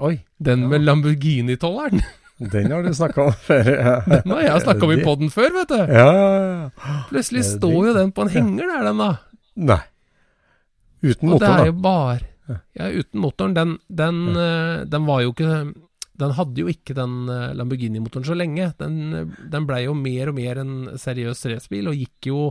[0.00, 0.16] Oi.
[0.40, 0.72] Den ja.
[0.72, 2.02] med Lamborghini-tolleren.
[2.40, 3.66] Den har du snakka om før.
[3.68, 3.96] Ja.
[4.08, 5.80] Den har jeg snakka om i poden før, vet du.
[5.92, 9.08] Ja, ja, Plutselig står jo den på en henger der, den da.
[9.68, 9.82] Nei.
[11.04, 11.50] Uten motoren, da.
[11.50, 13.52] Og det er jo bare Ja, uten motoren.
[13.58, 15.50] Den, den, uh, den var jo ikke
[16.20, 18.70] den hadde jo ikke den eh, Lamborghini-motoren så lenge.
[18.80, 22.42] Den, den blei jo mer og mer en seriøs racerbil, og gikk jo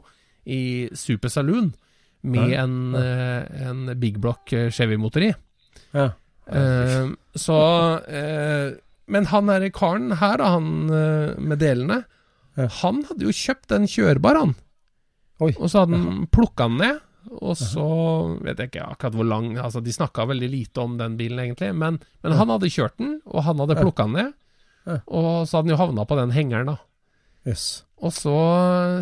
[0.49, 0.61] i
[0.97, 1.71] Super Saloon
[2.29, 3.03] med ja, en, ja.
[3.03, 5.33] Eh, en, Big Block eh, Chevy-motor i.
[5.95, 6.11] Ja.
[6.49, 7.55] Uh, så
[8.01, 8.69] uh,
[9.05, 11.99] Men han her karen her, han uh, med delene,
[12.57, 14.55] han hadde jo kjøpt den kjørbar, han.
[15.45, 15.53] Oi.
[15.53, 16.97] Og så hadde han plukka den ned
[17.29, 17.85] og så
[18.41, 21.73] vet jeg ikke akkurat hvor lang altså De snakka veldig lite om den bilen, egentlig.
[21.75, 24.33] Men, men han hadde kjørt den, og han hadde plukka den ned.
[25.05, 26.77] Og så hadde han jo havna på den hengeren, da.
[27.47, 27.83] Yes.
[27.99, 28.35] Og så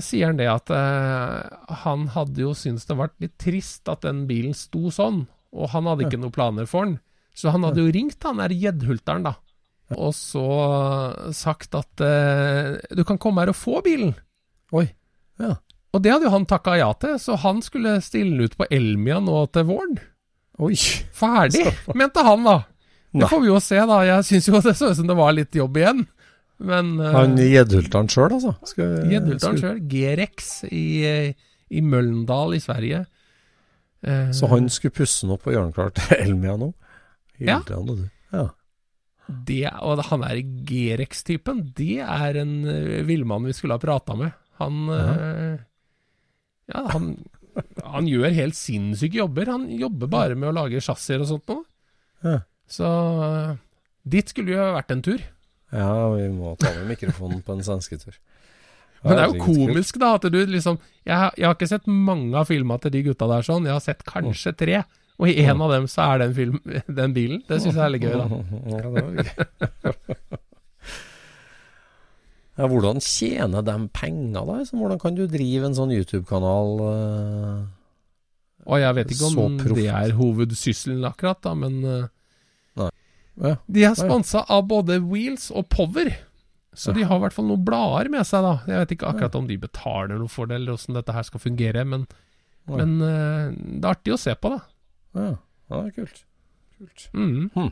[0.03, 4.25] sier han det at eh, han hadde jo syntes det var litt trist at den
[4.29, 6.97] bilen sto sånn, og han hadde ikke noen planer for den.
[7.37, 9.35] Så han hadde jo ringt han der gjeddhulteren, da,
[9.95, 10.47] og så
[11.37, 14.15] sagt at eh, du kan komme her og få bilen.
[14.75, 14.87] Oi,
[15.39, 15.53] ja.
[15.97, 19.17] Og det hadde jo han takka ja til, så han skulle stille ut på Elmia
[19.23, 19.95] nå til våren.
[20.61, 20.75] Oi.
[21.17, 21.63] Ferdig,
[21.97, 22.59] mente han da.
[23.17, 23.97] Det får vi jo se, da.
[24.05, 26.05] Jeg syns jo det så ut som det var litt jobb igjen.
[26.69, 28.53] Men uh, Han Gjeddhulteren sjøl, altså?
[28.77, 29.81] Gjeddhulteren sjøl.
[29.89, 30.85] G-Rex i,
[31.69, 33.03] i Møllendal i Sverige.
[34.05, 36.71] Uh, Så han skulle pusse den opp og gjøre den klar til Elmia nå?
[37.41, 37.59] Ja.
[37.69, 38.07] Han.
[38.33, 38.47] Ja.
[39.49, 44.33] det, Og han er G-rex-typen, det er en uh, villmann vi skulle ha prata med.
[44.57, 45.57] Han eh,
[46.73, 47.11] Ja, han,
[47.83, 49.49] han gjør helt sinnssyke jobber.
[49.53, 51.63] Han jobber bare med å lage chassier og sånt noe.
[52.25, 52.39] Ja.
[52.67, 52.87] Så
[53.27, 53.51] eh,
[54.03, 55.21] dit skulle jo vært en tur.
[55.71, 58.17] ja, vi må ta med mikrofonen på en svensketur.
[59.03, 62.33] Men det er jo komisk, da, at du liksom jeg, jeg har ikke sett mange
[62.35, 63.67] av filma til de gutta der sånn.
[63.69, 64.81] Jeg har sett kanskje tre.
[65.17, 66.57] Og i en av dem så er den, film,
[66.99, 67.39] den bilen.
[67.47, 68.27] Det syns jeg er litt gøy, da.
[68.73, 70.37] Ja, det var gøy.
[72.57, 74.59] ja, hvordan tjener de penger, da?
[74.59, 74.81] liksom?
[74.81, 76.71] Hvordan kan du drive en sånn YouTube-kanal?
[76.81, 77.65] uh,
[78.65, 82.07] Og jeg vet ikke om det er hovedsysselen akkurat, da, men eh,
[83.37, 83.53] Ja.
[83.69, 86.09] De er sponsa av både Wheels og Power.
[86.73, 88.55] Så de har i hvert fall noen blader med seg, da.
[88.65, 91.41] Jeg vet ikke akkurat om de betaler noe for det, eller åssen dette her skal
[91.41, 92.07] fungere, men,
[92.69, 94.59] men uh, det er artig å se på, da.
[95.17, 95.29] Ja,
[95.69, 96.23] ja det er kult.
[96.77, 97.05] kult.
[97.13, 97.49] Mm.
[97.53, 97.71] Hmm.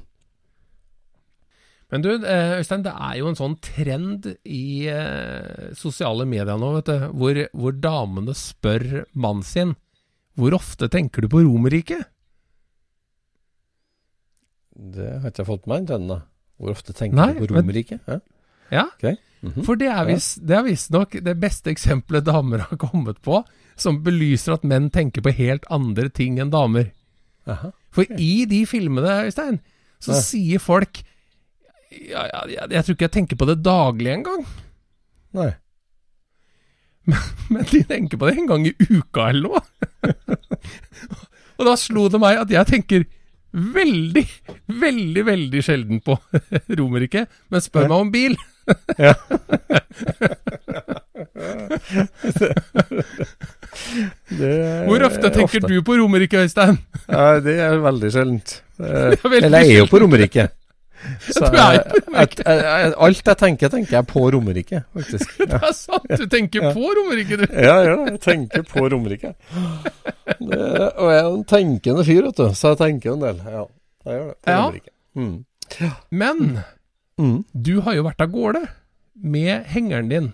[1.94, 6.72] Men du, eh, Øystein, det er jo en sånn trend i eh, sosiale medier nå,
[6.80, 9.76] vet du, hvor, hvor damene spør mannen sin
[10.36, 12.10] hvor ofte tenker du på Romerriket?
[14.76, 16.18] Det har ikke jeg fått med meg ennå.
[16.60, 18.02] Hvor ofte tenker Nei, du på Romerriket?
[18.04, 18.34] Romerike?
[18.74, 18.88] Ja.
[18.98, 19.16] Okay.
[19.42, 19.64] Mm -hmm.
[19.64, 23.44] for det er visstnok det er det beste eksempelet damer har kommet på,
[23.76, 26.92] som belyser at menn tenker på helt andre ting enn damer.
[27.48, 27.72] Aha.
[27.92, 29.60] For i de filmene, Øystein,
[30.00, 30.22] så Ja.
[30.22, 31.04] sier folk
[31.92, 34.46] ja, ja, jeg, Jeg tror ikke jeg tenker på det daglig engang.
[35.36, 35.52] Nei.
[37.54, 39.62] Men de tenker på det en gang i uka eller noe.
[41.60, 43.06] og da slo det meg at jeg tenker
[43.56, 44.26] veldig,
[44.82, 46.18] veldig, veldig sjelden på
[46.80, 48.36] Romerike, men spør meg om bil.
[49.00, 49.14] Ja.
[54.90, 56.82] Hvor ofte tenker du på Romerike, Øystein?
[57.08, 58.58] Ja, det er veldig sjeldent.
[58.82, 60.02] Eller jeg er jo på.
[60.04, 60.50] Romerike.
[61.30, 61.84] Så jeg-
[62.14, 65.38] jeg- jeg- alt jeg tenker, tenker jeg på Romerike, faktisk.
[65.50, 67.46] Det er sant, du tenker på Romerike, du.
[67.54, 67.98] Ja, jeg.
[68.12, 69.34] Jeg tenker på Romerike.
[70.40, 73.36] Det- Og jeg er en tenkende fyr, vet du, så jeg tenker en del.
[73.46, 73.66] Ja,
[74.06, 74.38] jeg gjør det.
[74.46, 74.64] På Ja.
[74.66, 74.90] Romerike.
[75.16, 75.46] Mm.
[76.12, 76.64] Men
[77.20, 77.46] Mm.
[77.56, 78.68] du har jo vært av gårde
[79.24, 80.34] med hengeren din.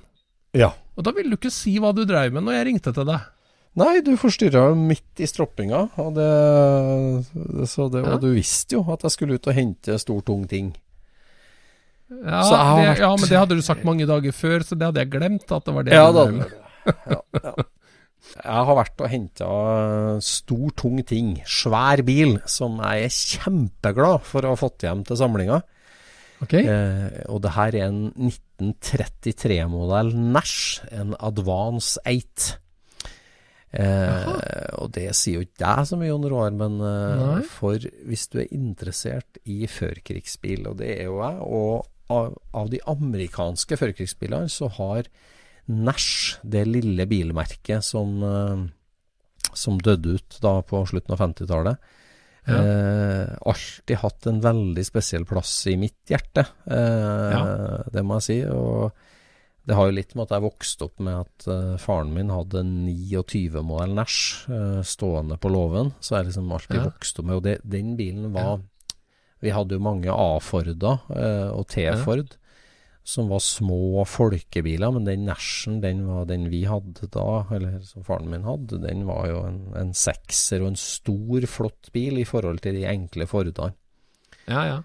[0.54, 0.72] Ja.
[0.98, 3.20] Og da ville du ikke si hva du dreiv med når jeg ringte til deg.
[3.80, 8.16] Nei, du forstyrra jo midt i stroppinga, og, det, så det, Ja.
[8.18, 10.74] og du visste jo at jeg skulle ut og hente stor, tung ting.
[12.12, 15.00] Ja, det, vært- ja, men det hadde du sagt mange dager før, så det hadde
[15.06, 15.94] jeg glemt at det var det.
[15.96, 17.54] Ja, da, ja, ja.
[18.32, 19.48] Jeg har vært og henta
[20.22, 21.32] stor, tung ting.
[21.48, 25.62] Svær bil, som jeg er kjempeglad for å ha fått hjem til samlinga.
[26.44, 26.66] Okay.
[26.68, 32.58] Eh, og det her er en 1933-modell Nash, en Advance 8.
[33.74, 34.26] Eh,
[34.82, 38.42] og det sier jo ikke jeg så mye om, Roar, men eh, for hvis du
[38.44, 44.52] er interessert i førkrigsbil, og det er jo jeg, og av, av de amerikanske førkrigsbilene
[44.52, 45.08] så har
[45.72, 48.66] Nash, det lille bilmerket som, eh,
[49.56, 51.78] som døde ut da på slutten av 50-tallet,
[52.50, 52.58] Ja.
[52.58, 56.44] eh, alltid hatt en veldig spesiell plass i mitt hjerte.
[56.66, 57.44] Eh, Ja.
[57.94, 58.38] Det må jeg si.
[58.50, 58.92] Og
[59.68, 62.64] det har jo litt med at jeg vokste opp med at uh, faren min hadde
[62.64, 65.94] en 29-modell Nash uh, stående på låven.
[66.02, 66.88] Så jeg liksom alltid Ja.
[66.90, 68.62] vokste opp med Og det, den bilen var
[69.42, 72.38] Vi hadde jo mange A-Forder uh, og T-Ford.
[73.04, 78.04] Som var små folkebiler, men den Nashen, den var den vi hadde da, eller som
[78.06, 82.28] faren min hadde, den var jo en, en sekser og en stor, flott bil i
[82.30, 83.74] forhold til de enkle Fordene.
[84.46, 84.78] ja, ja.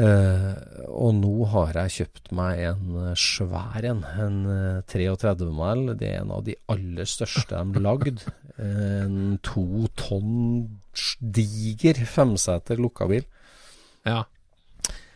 [0.00, 5.94] Eh, og nå har jeg kjøpt meg en eh, svær en, en eh, 33-modell.
[6.00, 8.24] Det er en av de aller største de har lagd.
[8.60, 10.66] En to tonn
[11.20, 13.24] diger femseter lukka bil.
[14.04, 14.26] ja.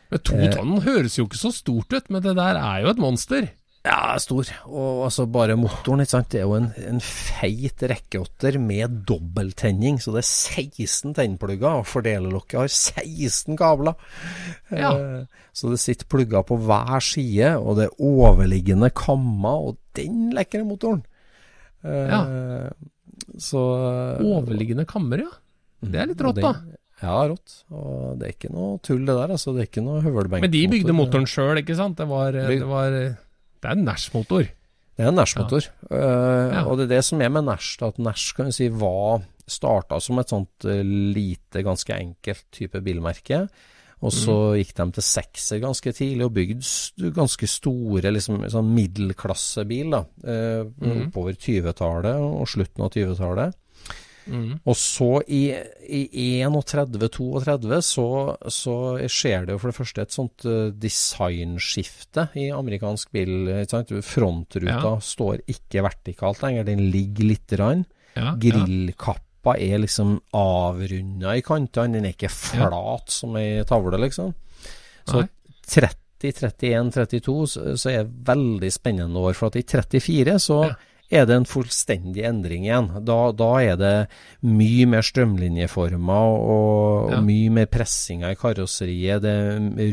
[0.09, 0.49] Men to Eh.
[0.53, 3.51] tonn høres jo ikke så stort ut, men det der er jo et monster.
[3.85, 4.49] Ja, stor.
[4.65, 6.31] Og altså bare motoren, ikke sant.
[6.33, 11.89] Det er jo en, en feit rekkeåtter med dobbelttenning, så det er 16 tennplugger, og
[11.91, 13.99] fordelerlokket har 16 kabler.
[14.73, 14.95] Ja.
[14.97, 20.31] Eh, så det sitter plugger på hver side, og det er overliggende kammer, og den
[20.35, 21.05] lekre motoren.
[21.85, 22.71] Eh,
[23.39, 23.61] Så
[24.25, 25.31] Overliggende kammer, ja.
[25.85, 26.55] Det er litt rått, da.
[27.05, 27.59] Ja, rått.
[27.75, 29.35] Og det er ikke noe tull, det der.
[29.37, 29.53] altså.
[29.53, 30.41] Det er ikke noe høvelbenk.
[30.47, 31.99] Men de bygde motoren sjøl, ikke sant?
[32.01, 32.97] Det var, det var
[33.65, 34.49] Det er en Nash-motor.
[34.95, 35.71] Det er en Nash-motor.
[35.89, 36.65] Eh, Ja.
[36.69, 40.19] Og det er det som er med Nash, at Nash kan si var starta som
[40.21, 43.47] et sånt eh, lite, ganske enkelt type bilmerke.
[44.05, 44.57] Og så Mm.
[44.61, 50.65] gikk de til sekser ganske tidlig og bygde ganske store liksom, sånn middelklassebil da, uh,
[50.69, 51.07] mm.
[51.07, 53.55] oppover 20-tallet og slutten av 20-tallet.
[54.27, 54.61] Mm.
[54.65, 55.43] Og så i,
[55.85, 58.07] i 31-32 så,
[58.49, 58.77] så
[59.11, 63.51] skjer det jo for det første et sånt uh, designskifte i amerikansk bil.
[64.05, 64.95] Frontruta Ja.
[65.01, 67.85] står ikke vertikalt lenger, den ligger lite grann.
[68.17, 68.35] Ja.
[68.39, 74.33] Grillkappa er liksom avrunda i kantene, den er ikke flat som ei tavle, liksom.
[75.05, 75.27] Så
[75.69, 79.35] 30, 31, 32 så, så er det veldig spennende år.
[79.37, 80.75] For at i 34 så Ja.
[81.13, 82.89] Er det en fullstendig endring igjen.
[83.05, 83.93] Da, da er det
[84.43, 87.21] mye mer strømlinjeformer og, Ja.
[87.21, 89.21] mye mer pressinger i karosseriet.
[89.23, 89.35] Det,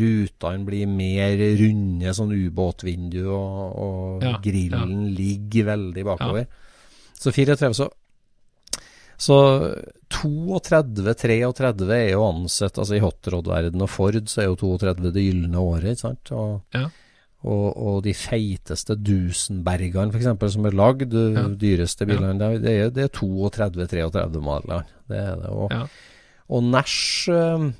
[0.01, 6.47] rutene blir mer runde, sånn ubåtvindu, og, og Ja, grillen ligger veldig bakover.
[7.19, 7.89] Så 34 så
[9.21, 9.35] så
[10.09, 15.61] 32-33 er jo ansett altså I hotrod-verdenen og Ford så er jo 32 det gylne
[15.61, 16.31] året, ikke sant?
[16.33, 16.87] Og, Ja.
[17.43, 20.53] Og, og de feiteste Dusenbergene f.eks.
[20.53, 21.47] som er lagd, de Ja.
[21.49, 24.83] dyreste bilene, det er- det er, det er 32-33 modeller.
[25.09, 25.49] Det er det.
[25.49, 25.87] Og, Ja.
[26.49, 27.71] og Nash eh,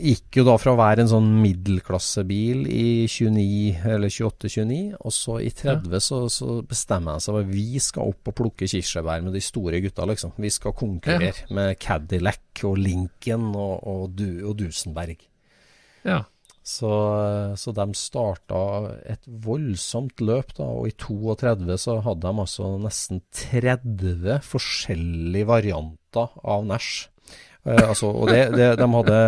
[0.00, 5.38] gikk jo da fra å være en sånn middelklassebil i 29, eller 28-29, og så
[5.44, 9.22] i 30 så, så bestemmer jeg seg for at vi skal opp og plukke kirsebær
[9.22, 10.32] med de store gutta, liksom.
[10.38, 15.16] Vi skal konkurrere med Cadillac og Lincoln og, og, du, og Dusenberg.
[16.04, 16.22] ja.
[16.70, 16.90] Så,
[17.58, 18.58] så de starta
[19.10, 26.36] et voldsomt løp, da, og i 32 så hadde de altså nesten 30 forskjellige varianter
[26.40, 27.08] av Nash.
[27.64, 29.18] Eh, altså, og det, det, de hadde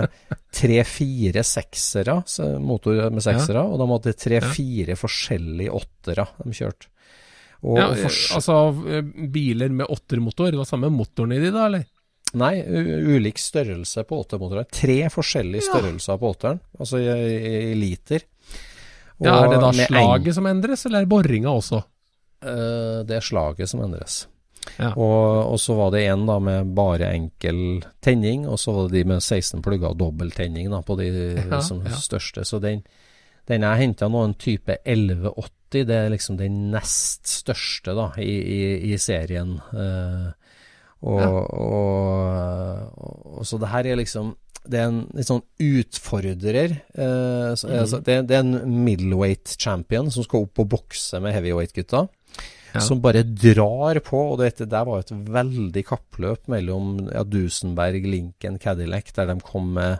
[0.54, 2.20] tre-fire seksere,
[2.62, 6.88] motor med seksere, og de hadde tre-fire forskjellige åttere de kjørte.
[7.62, 8.56] Og, ja altså
[8.90, 11.84] eh, biler med åttermotor, det var samme motoren i de da, eller?
[12.40, 14.64] Nei, ulik størrelse på åttemotorer.
[14.72, 18.24] Tre forskjellige størrelser på åtteren, altså i, i, i liter.
[19.22, 21.82] Ja, er det da slaget en- som endres, eller er det boringa også?
[22.42, 24.22] Uh, det er slaget som endres.
[24.78, 24.92] Ja.
[24.96, 29.02] Og, og så var det en da med bare enkel tenning, og så var det
[29.02, 31.08] de med 16 plugger og dobbelttenning da, på de
[31.50, 31.94] Ja, som ja.
[31.98, 32.44] største.
[32.48, 32.82] Så den,
[33.50, 38.30] den jeg henta nå, en type 1180, det er liksom den nest største da, i,
[38.40, 38.62] i,
[38.94, 39.56] i serien.
[39.74, 40.30] Eh,
[41.02, 41.28] og, Ja.
[41.28, 46.76] og, og, og så det her er liksom det er en litt sånn utfordrer.
[46.94, 47.78] Eh, så, mm.
[47.80, 52.04] altså, det, det er en middleweight champion som skal opp og bokse med heavyweight-gutta
[52.72, 52.80] Ja.
[52.80, 54.20] som bare drar på.
[54.32, 59.74] Og dette der var et veldig kappløp mellom ja, Dusenberg, Lincoln, Cadillac, der de kom
[59.74, 59.98] med,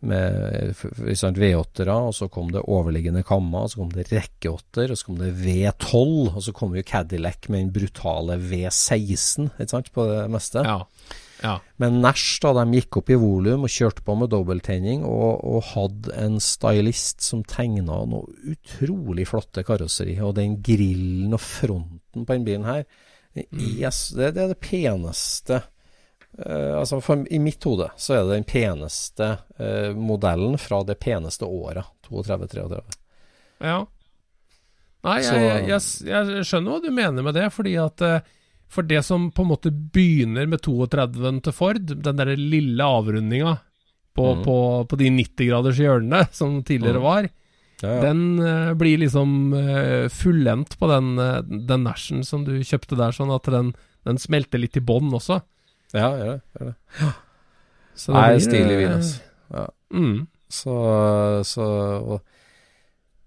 [0.00, 4.06] med f- f- sant, V8-ere, og så kom det overliggende kammer, og så kom det
[4.12, 9.50] rekkeåtter, og så kom det V12, og så kom jo Cadillac med den brutale V16,
[9.58, 10.62] ikke sant, på det meste.
[10.64, 10.78] Ja.
[11.44, 11.56] ja.
[11.82, 15.68] Men Nash da, de gikk opp i volum og kjørte på med dobbelttenning, og, og
[15.74, 20.16] hadde en stylist som tegna noe utrolig flotte karosseri.
[20.24, 22.86] Og den grillen og fronten på den bilen her,
[23.36, 25.60] det er, det, det er det peneste
[26.38, 30.98] eh, altså for, I mitt hode så er det den peneste uh, modellen fra det
[31.02, 31.84] peneste året.
[32.08, 32.80] 32-33.
[33.60, 33.86] Ja.
[35.04, 38.20] Nei, Så- jeg, jeg, jeg skjønner hva du mener med det, fordi at uh,
[38.70, 43.56] For det som på en måte begynner med 32-en til Ford, den der lille avrundinga
[44.14, 44.42] på, mm.
[44.44, 44.56] på,
[44.90, 47.02] på de 90-graders hjørnene som tidligere Mhm.
[47.02, 47.28] var,
[47.82, 48.00] Ja, ja.
[48.04, 53.32] den blir liksom uh, fullendt på den, uh, den Nashen som du kjøpte der, sånn
[53.34, 53.72] at den,
[54.06, 55.40] den smelter litt i bånn også.
[55.94, 56.40] Ja, gjør det.
[56.58, 57.14] Gjør det.
[58.00, 59.24] Så Nei, blir, stilig eh, bil, altså.
[59.54, 59.64] Ja.
[59.92, 60.20] Mm.
[60.50, 60.74] Så,
[61.46, 61.64] så,
[62.00, 62.22] og,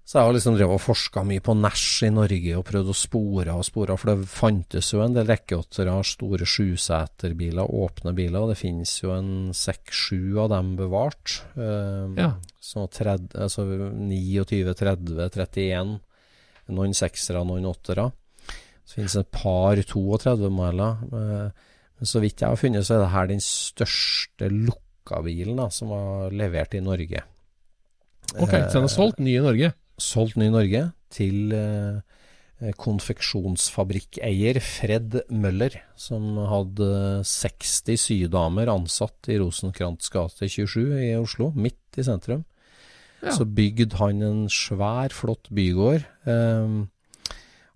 [0.03, 2.95] så jeg har liksom drevet og forska mye på Nash i Norge og prøvd å
[2.97, 8.51] spore og spore, for det fantes jo en del rekkeåttere, store sjuseterbiler, åpne biler, og
[8.51, 11.37] det finnes jo en seks-sju av dem bevart.
[11.55, 12.33] Um, Ja.
[12.63, 15.97] Så 30, altså 29, 30, 31,
[16.71, 18.09] noen seksere, noen åttere.
[18.83, 21.01] Så finnes det et par 32-modeller.
[21.11, 21.51] eh, Men
[22.07, 26.33] så vidt jeg har funnet, så er det her den største lukka-bilen da, som var
[26.35, 27.23] levert i Norge.
[28.33, 29.73] Ok, så den er solgt ny i Norge?
[30.01, 30.83] solgt ny i Norge
[31.13, 36.87] til eh, konfeksjonsfabrikkeier Fred Møller, som hadde
[37.27, 42.43] 60 sydamer ansatt i Rosenkrantz gate 27 i Oslo, midt i sentrum.
[43.23, 43.31] Ja.
[43.37, 46.03] Så bygde han en svær, flott bygård.
[46.27, 46.81] eh,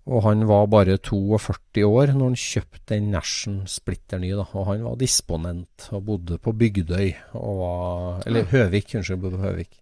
[0.08, 4.30] og han var bare 42 år når han kjøpte den Nashen splitter ny.
[4.38, 4.46] Da.
[4.56, 7.10] Og han var disponent og bodde på Bygdøy.
[7.36, 9.80] Og var, eller Høvik, unnskyld, bodde på Høvik.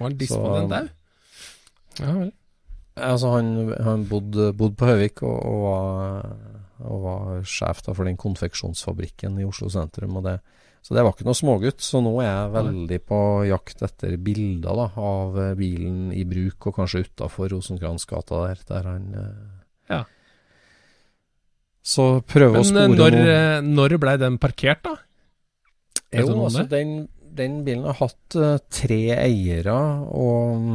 [0.00, 0.88] Var han disponent der?
[2.00, 2.32] Ja vel.
[2.92, 3.52] Altså han,
[3.86, 6.26] han bodde, bodde på Høvik og, og, var,
[6.82, 10.18] og var sjef da for den konfeksjonsfabrikken i Oslo sentrum.
[10.18, 10.40] Og det,
[10.82, 11.82] så det var ikke noe smågutt.
[11.84, 16.66] Så nå er jeg veldig på jakt etter bilder da, av eh, bilen i bruk,
[16.68, 19.46] og kanskje utafor Rosenkransgata der, der han eh,
[19.94, 20.02] Ja.
[21.82, 23.24] Så prøve å spore eh, når, noe
[23.62, 24.96] Men når blei den parkert, da?
[26.12, 28.36] Er Jo, altså, den, den bilen har hatt
[28.74, 29.78] tre eiere,
[30.12, 30.66] og,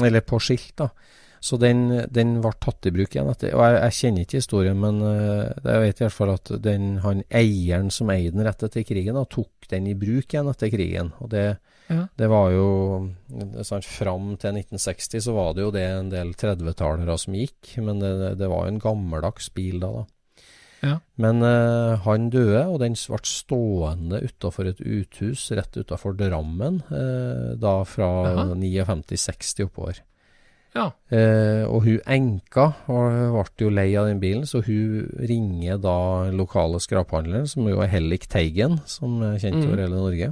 [0.00, 0.88] eller på skilt, da.
[1.42, 3.56] Så den, den ble tatt i bruk igjen etter.
[3.56, 6.84] Og jeg, jeg kjenner ikke historien, men eh, jeg vet i hvert fall at den,
[7.02, 10.70] han eieren som eide den rett etter krigen, da, tok den i bruk igjen etter
[10.70, 11.10] krigen.
[11.18, 11.46] Og det,
[11.90, 12.06] Ja.
[12.16, 12.68] det var jo
[13.66, 17.98] sant, Fram til 1960 så var det jo det en del 30-tallere som gikk, men
[17.98, 19.90] det, det var jo en gammeldags bil da.
[19.98, 20.06] da.
[20.82, 20.94] Ja.
[21.18, 27.58] Men uh, han døde, og den ble stående utafor et uthus rett utafor Drammen, uh,
[27.58, 28.08] da fra
[28.54, 30.02] 59-60 oppover.
[30.72, 30.86] Ja.
[31.12, 36.30] Eh, og hun enka og ble jo lei av den bilen, så hun ringer da
[36.32, 40.30] lokale skraphandleren, som jo er Hellik Teigen, som er kjent over hele Norge,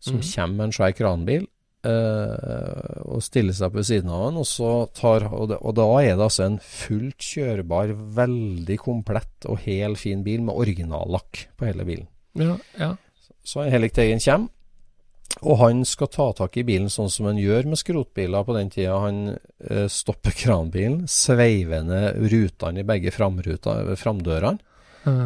[0.00, 0.24] som mm.
[0.32, 1.48] kommer med en svær kranbil.
[1.84, 5.88] eh, og stiller seg på siden av den, og, så tar, og, det, og da
[6.02, 11.68] er det altså en fullt kjørbar, veldig komplett og hel fin bil med originallakk på
[11.70, 12.08] hele bilen.
[12.38, 12.94] Ja, ja.
[13.46, 14.52] Så Hellik Teigen kommer,
[15.40, 18.70] og han skal ta tak i bilen sånn som han gjør med skrotbiler på den
[18.72, 18.98] tida.
[19.00, 24.60] Han eh, stopper kranbilen, sveiver ned rutene i begge framruta- framdørene,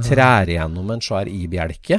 [0.06, 1.98] trær igjennom en svær i-bjelke,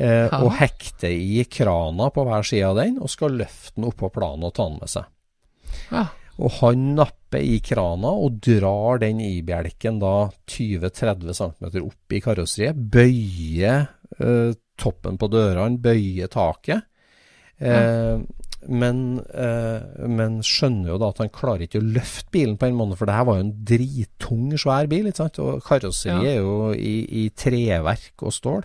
[0.00, 3.98] eh, og hekter i krana på hver side av den, og skal løfte den opp
[4.00, 5.10] på planen og ta den med seg.
[5.90, 6.06] Ja.
[6.36, 12.76] Og han napper i krana og drar den i-bjelken da 20-30 cm opp i karosseriet,
[12.96, 13.88] bøyer
[14.20, 16.84] eh, toppen på dørene, bøyer taket.
[17.60, 18.18] Eh,
[18.68, 22.74] men, eh, men skjønner jo da at han klarer ikke å løfte bilen på en
[22.76, 25.06] måned, for det her var jo en drittung, svær bil.
[25.06, 25.38] ikke sant?
[25.38, 26.30] Og karosseriet Ja.
[26.32, 26.96] er jo i,
[27.26, 28.64] i treverk og stål.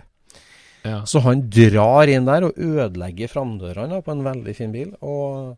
[0.84, 1.02] ja.
[1.06, 4.92] Så han drar inn der og ødelegger framdørene på en veldig fin bil.
[5.00, 5.56] Og,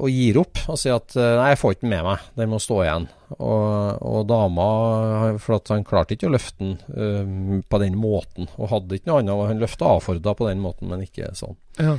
[0.00, 2.52] og gir opp og sier at eh, nei, jeg får ikke den med meg, den
[2.52, 3.08] må stå igjen.
[3.36, 4.68] Og, og dama,
[5.42, 9.10] for at han klarte ikke å løfte den eh, på den måten, og hadde ikke
[9.10, 9.42] noe annet.
[9.50, 11.58] Han løfta avforda på den måten, men ikke sånn.
[11.82, 11.98] ja.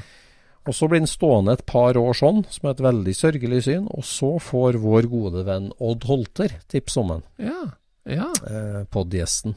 [0.67, 3.87] Og så blir den stående et par år sånn, som er et veldig sørgelig syn.
[3.95, 7.61] Og så får vår gode venn Odd Holter tips om den ja.
[8.05, 8.27] ja.
[8.45, 9.55] eh, podgjesten.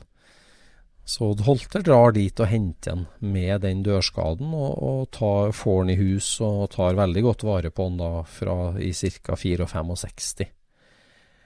[1.05, 5.94] Så Holter drar dit og henter han med den dørskaden, og, og tar, får den
[5.94, 9.36] i hus og tar veldig godt vare på den da fra i ca.
[9.36, 10.50] 64.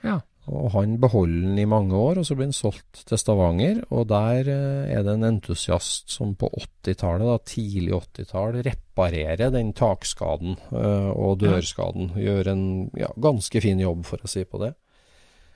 [0.04, 0.20] Ja.
[0.46, 3.80] Og han beholder den i mange år, og så blir den solgt til Stavanger.
[3.90, 6.52] Og der eh, er det en entusiast som på
[6.86, 12.12] 80-tallet, tidlig 80-tall, reparerer den takskaden eh, og dørskaden.
[12.22, 14.76] Gjør en ja, ganske fin jobb, for å si på det.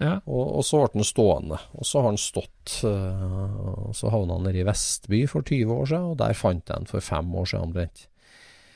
[0.01, 0.15] Ja.
[0.25, 1.59] Og, og så ble den stående.
[1.77, 5.91] Og så har den stått uh, Så havna han nede i Vestby for 20 år
[5.91, 8.07] siden, og der fant jeg den for fem år siden omtrent.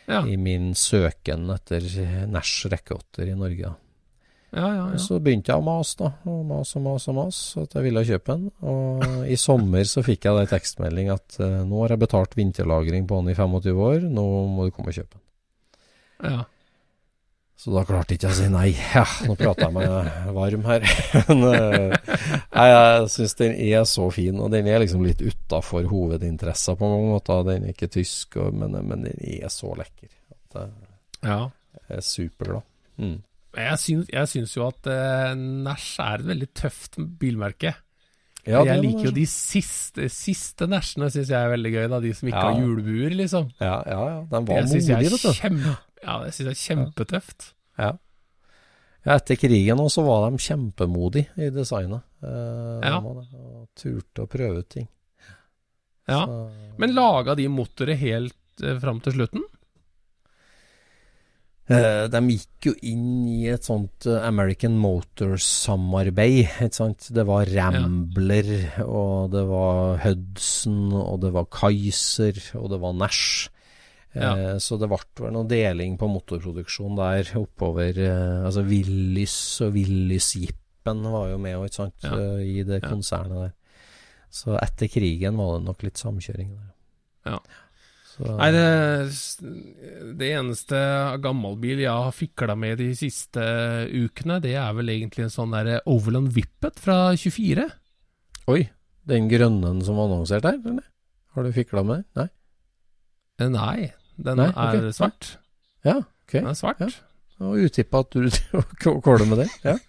[0.05, 0.20] Ja.
[0.29, 1.87] I min søken etter
[2.29, 3.72] Nash rekkeåtter i Norge.
[4.55, 5.03] Ja, ja, Og ja.
[5.03, 6.11] så begynte jeg å mase, da.
[6.31, 8.45] Og mase og mase og mase, at jeg ville kjøpe den.
[8.70, 12.37] Og i sommer så fikk jeg da en tekstmelding at uh, nå har jeg betalt
[12.39, 15.25] vinterlagring på den i 25 år, nå må du komme og kjøpe den.
[16.35, 16.43] ja.
[17.65, 18.67] Så da klarte ikke jeg å si nei.
[18.93, 20.83] Ja, nå prater jeg meg varm her.
[21.31, 21.95] Men øh,
[22.53, 26.91] nei, jeg syns den er så fin, og den er liksom litt utafor hovedinteressa på
[26.93, 27.41] mange måter.
[27.49, 30.11] Den er ikke tysk, men, men den er så lekker.
[30.35, 30.61] At
[31.25, 31.39] ja.
[31.87, 32.69] jeg er superglad.
[33.01, 33.17] Mm.
[33.55, 37.73] Jeg syns, jeg syns jo at uh, Nash er et veldig tøft bilmerke.
[38.45, 41.85] Ja, jeg liker jo de siste, siste Nashene, syns jeg er veldig gøy.
[41.89, 42.51] da De som ikke Ja.
[42.51, 43.51] har hjulbuer, liksom.
[43.57, 44.19] Ja, ja, ja.
[44.29, 45.33] Den var modig, vet du.
[45.33, 47.54] kjempe, ja, det syns jeg er kjempetøft.
[47.79, 47.91] Ja.
[49.05, 52.03] ja, etter krigen også, så var de kjempemodige i designet.
[52.22, 52.99] Eh, Ja.
[53.01, 54.89] og turte å prøve ut ting.
[56.09, 56.25] Ja.
[56.27, 56.39] Så,
[56.79, 59.43] Men laga de motoret helt eh, fram til slutten?
[61.64, 66.51] Eh, de gikk jo inn i et sånt eh, American Motors-samarbeid.
[67.09, 68.51] Det var Rambler,
[68.85, 73.49] og det var Hudson, og det var Kaiser, og det var Nash.
[74.15, 74.59] Eh, Ja.
[74.62, 77.99] Så det ble noe deling på motorproduksjon der oppover.
[77.99, 79.37] Eh, altså Willys
[79.67, 81.97] og Willys-jippen var jo med sant?
[82.03, 82.15] Ja.
[82.15, 83.53] eh, i det konsernet der.
[84.31, 86.71] Så etter krigen var det nok litt samkjøring der.
[87.25, 87.39] Ja.
[88.15, 88.67] Så, Nei, det,
[90.21, 90.79] det eneste
[91.19, 93.43] gammel gammelbil jeg har fikla med de siste
[93.91, 97.67] ukene, det er vel egentlig en sånn der Overland Vippet fra 24.
[98.55, 98.61] Oi,
[99.11, 100.85] den grønne som var annonsert eller?
[101.35, 102.05] Har du fikla med?
[102.15, 102.29] Nei?
[103.43, 104.75] Eh, Nei, den Nei, ok.
[104.79, 105.37] er svart.
[105.85, 106.33] Ja, ok.
[106.39, 106.81] Den er svart.
[106.81, 106.89] Ja.
[107.45, 108.29] Og utippa at du
[109.05, 109.49] kåler med det.
[109.65, 109.75] Ja.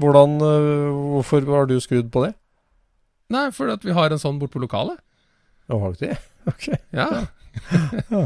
[0.00, 2.34] Hvordan, øh, hvorfor har du skrudd på det?
[3.30, 5.00] Nei, fordi at vi har en sånn bort på lokalet.
[5.70, 6.16] Å, har du det?
[6.50, 6.70] Ok.
[6.96, 7.04] Ja.
[8.08, 8.20] Ja.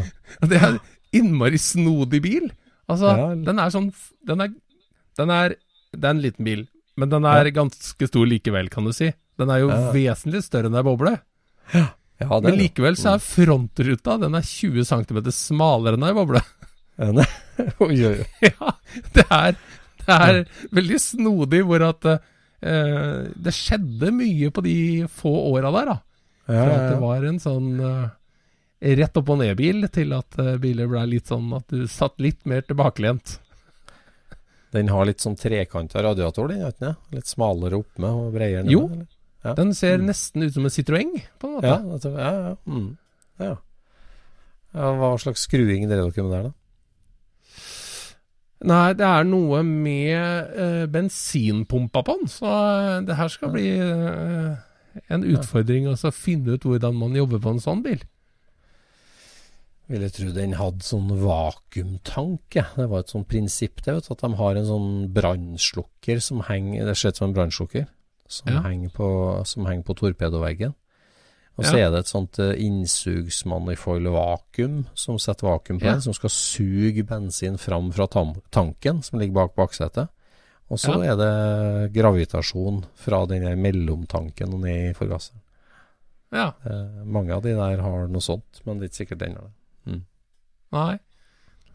[0.46, 0.76] det er
[1.16, 2.44] innmari snodig bil.
[2.86, 3.30] Altså, Ja.
[3.34, 3.88] den er sånn
[4.28, 4.52] Den er,
[5.18, 5.54] den er
[5.96, 6.62] Det er en liten bil.
[6.96, 9.08] men den er ganske stor likevel, kan du si.
[9.38, 11.16] Den er jo vesentlig større enn ei boble.
[11.74, 11.88] Ja,
[12.40, 16.42] det Men likevel så er frontruta den er 20 cm smalere enn ei boble.
[17.82, 18.26] Oi, oi, oi.
[18.50, 18.74] ja,
[19.16, 19.56] det er,
[20.04, 20.40] det er
[20.74, 24.76] veldig snodig hvor at eh, det skjedde mye på de
[25.10, 25.96] få åra der, da.
[26.44, 30.38] Ja, Fra ja, at det var en sånn eh, rett opp og ned-bil, til at
[30.42, 33.38] eh, biler ble litt sånn at du satt litt mer tilbakelent.
[34.74, 37.16] Den har litt sånn trekanta radiator, den, du?
[37.16, 38.74] Litt smalere oppe med og bredere ned?
[38.74, 38.88] Jo.
[38.90, 39.10] eller?
[39.44, 39.52] Ja.
[39.58, 41.68] Den ser nesten ut som en Citroën, på en måte.
[41.68, 42.52] Ja, altså, ja, ja.
[42.64, 42.90] Mm.
[43.42, 43.54] ja.
[44.72, 44.92] ja.
[44.98, 46.54] Hva slags skruing drev dere med der, da?
[48.64, 53.66] Nei, det er noe med uh, bensinpumpa på den, så eh, det her skal bli
[53.76, 54.54] uh,
[55.12, 58.00] en utfordring å altså, finne ut hvordan man jobber på en sånn bil.
[59.92, 62.70] Ville tro den hadde sånn vakuumtank, ja.
[62.78, 66.88] Det var et sånn prinsipp, det, vet at de har en sånn brannslukker som henger
[66.88, 67.84] Det ser ut som en brannslukker
[68.34, 68.62] som, Ja.
[68.66, 69.08] henger på,
[69.46, 70.74] som henger på torpedoveggen.
[71.56, 71.86] Og så Ja.
[71.86, 75.92] er det et sånt uh, innsugsmanifold vakuum som setter vakuum på Ja.
[75.92, 78.06] den, som skal suge bensin fram fra
[78.50, 80.08] tanken som ligger bak baksetet.
[80.70, 81.12] Og så Ja.
[81.12, 85.40] er det gravitasjon fra den mellomtanken og ned i forgasseren.
[86.32, 86.52] Ja.
[86.66, 89.42] Eh, mange av de der har noe sånt, men det er ikke sikkert den har
[89.86, 90.02] det.
[90.72, 90.98] Nei.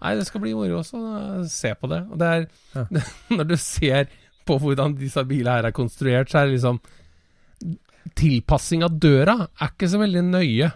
[0.02, 2.02] Nei, det skal bli moro å se på det.
[2.12, 2.86] Og det er Ja.
[3.38, 4.08] Når du ser
[4.50, 6.82] på hvordan disse bilene her er konstruert, så er det liksom
[8.18, 10.70] Tilpassing av døra er ikke så veldig nøye.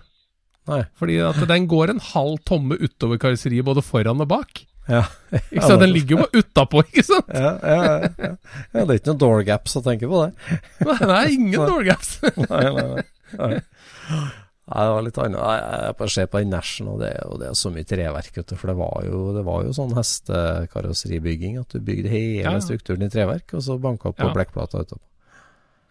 [0.69, 0.81] Nei.
[0.99, 4.61] Fordi at den går en halv tomme utover karosseriet, både foran og bak.
[4.91, 5.01] Ja.
[5.39, 5.81] Ikke sant?
[5.81, 7.31] Den ligger jo bare utapå, ikke sant?
[7.33, 8.35] Ja, ja, ja, ja.
[8.75, 10.59] det er ikke noen door gaps å tenke på det.
[10.83, 12.17] Nei, det er ingen door gaps.
[12.43, 13.05] Nei, nei, nei.
[13.39, 14.23] nei.
[14.63, 15.39] Nei, det var litt annet.
[15.43, 18.53] Jeg, Jeg ser på den Nashen, og det, og det er så mye treverk, du.
[18.55, 22.59] For det var jo, det var jo sånn hestekarosseribygging at du bygde hele Ja.
[22.63, 24.33] strukturen i treverk, og så banka på Ja.
[24.33, 25.03] blekkplata utapå.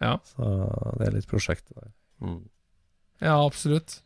[0.01, 0.17] Ja.
[0.25, 1.91] Så det er litt prosjekt der.
[2.21, 2.41] Mm.
[3.21, 3.99] Ja, absolutt.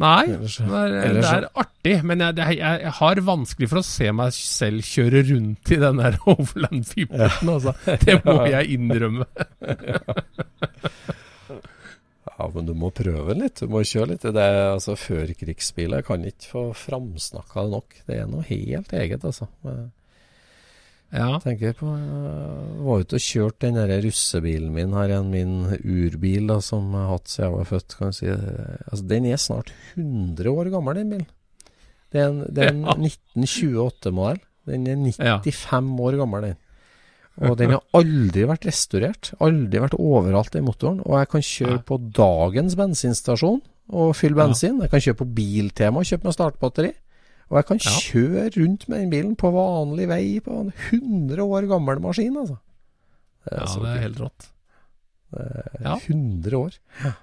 [0.00, 3.78] Nei, Ellers- det er, ellers det er artig, men jeg, jeg, jeg har vanskelig for
[3.80, 7.74] å se meg selv kjøre rundt i den der Overland 15, altså.
[8.06, 9.26] Det må jeg innrømme.
[12.38, 13.58] Ja, men du må prøve den litt.
[13.64, 14.22] Du må kjøre litt.
[14.22, 16.04] Det er altså førkrigsbiler.
[16.06, 17.96] Kan ikke få framsnakka det nok.
[18.06, 19.48] Det er noe helt eget, altså.
[21.08, 25.54] Ja, tenker på Jeg var ute og kjørte den der russebilen min her igjen, min
[25.80, 27.96] urbil da, som jeg har hatt siden jeg var født.
[27.98, 28.28] kan du si.
[28.28, 31.26] Altså, den er snart 100 år gammel, den bilen.
[32.12, 32.94] Det er en, det er en Ja.
[33.08, 34.40] 1928-modell.
[34.68, 35.38] Den er Ja.
[35.42, 36.56] 95 år gammel, den.
[37.38, 39.32] Og den har aldri vært restaurert.
[39.44, 40.98] Aldri vært overalt, i motoren.
[41.06, 43.60] Og jeg kan kjøre på dagens bensinstasjon
[43.94, 44.46] og fylle Ja.
[44.48, 44.80] bensin.
[44.82, 46.92] Jeg kan kjøre på Biltema og kjøpe meg startbatteri.
[47.50, 47.90] Og jeg kan Ja.
[47.90, 52.58] kjøre rundt med den bilen på vanlig vei på en 100 år gammel maskin, altså.
[53.48, 54.48] Det ja det er helt rått.
[55.32, 55.94] Det er Ja.
[55.96, 56.72] 100 år.
[57.02, 57.14] Den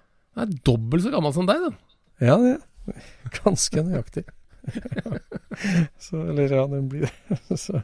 [0.49, 1.75] er dobbelt så gammel som deg, den.
[2.21, 2.61] Ja, det
[2.95, 4.23] er ganske nøyaktig.
[5.99, 7.11] så, eller ja, den blir
[7.55, 7.83] så.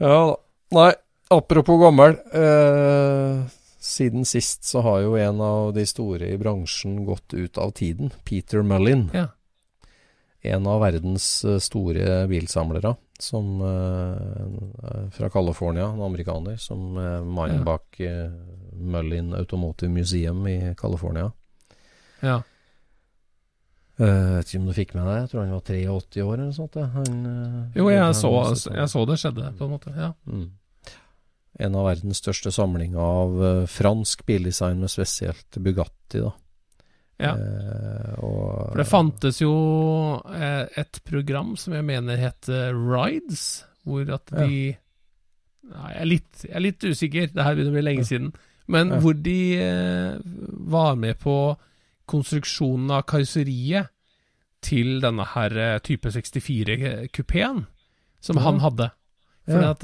[0.00, 0.36] Ja da.
[0.72, 0.92] Nei,
[1.36, 2.16] apropos gammel.
[2.32, 3.42] Eh,
[3.82, 8.12] siden sist så har jo en av de store i bransjen gått ut av tiden.
[8.24, 9.08] Peter Mullin.
[9.14, 9.28] Ja.
[10.42, 12.94] En av verdens eh, store bilsamlere.
[13.22, 16.56] Som eh, fra California, en amerikaner.
[16.58, 17.64] Som er mannen Ja.
[17.64, 18.30] bak eh,
[18.72, 21.30] Mullin Automotive Museum i California.
[22.22, 22.40] Ja.
[23.98, 26.32] Eh, Jeg vet ikke om du fikk med deg Jeg tror han var 83 år
[26.34, 26.74] eller noe sånt.
[26.94, 29.92] Han, eh, Jo, jeg han så, han, så- jeg så det skjedde, på en måte.
[29.96, 30.12] Ja.
[30.26, 30.50] Mm.
[31.62, 36.20] En av verdens største samlinger av eh, fransk bildesign, med spesielt Bugatti.
[36.24, 36.32] da.
[37.22, 37.32] ja.
[37.36, 39.52] Eh, og, For det fantes jo
[40.34, 44.76] eh, et program som jeg mener het eh, Rides, hvor at de
[45.62, 48.32] Nei, jeg er, litt, jeg er litt usikker, det her begynner å bli lenge siden.
[48.66, 48.96] Men Ja.
[49.00, 49.36] hvor de
[50.74, 51.36] var med på
[52.10, 53.88] konstruksjonen av karosseriet
[54.60, 57.62] til denne her type 64-kupeen
[58.20, 58.42] som Ja.
[58.42, 58.90] han hadde.
[59.46, 59.70] For Ja.
[59.70, 59.82] at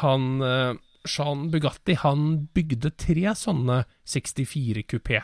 [0.00, 0.40] han
[1.04, 5.20] Jean Bugatti, han bygde tre sånne 64-kupé.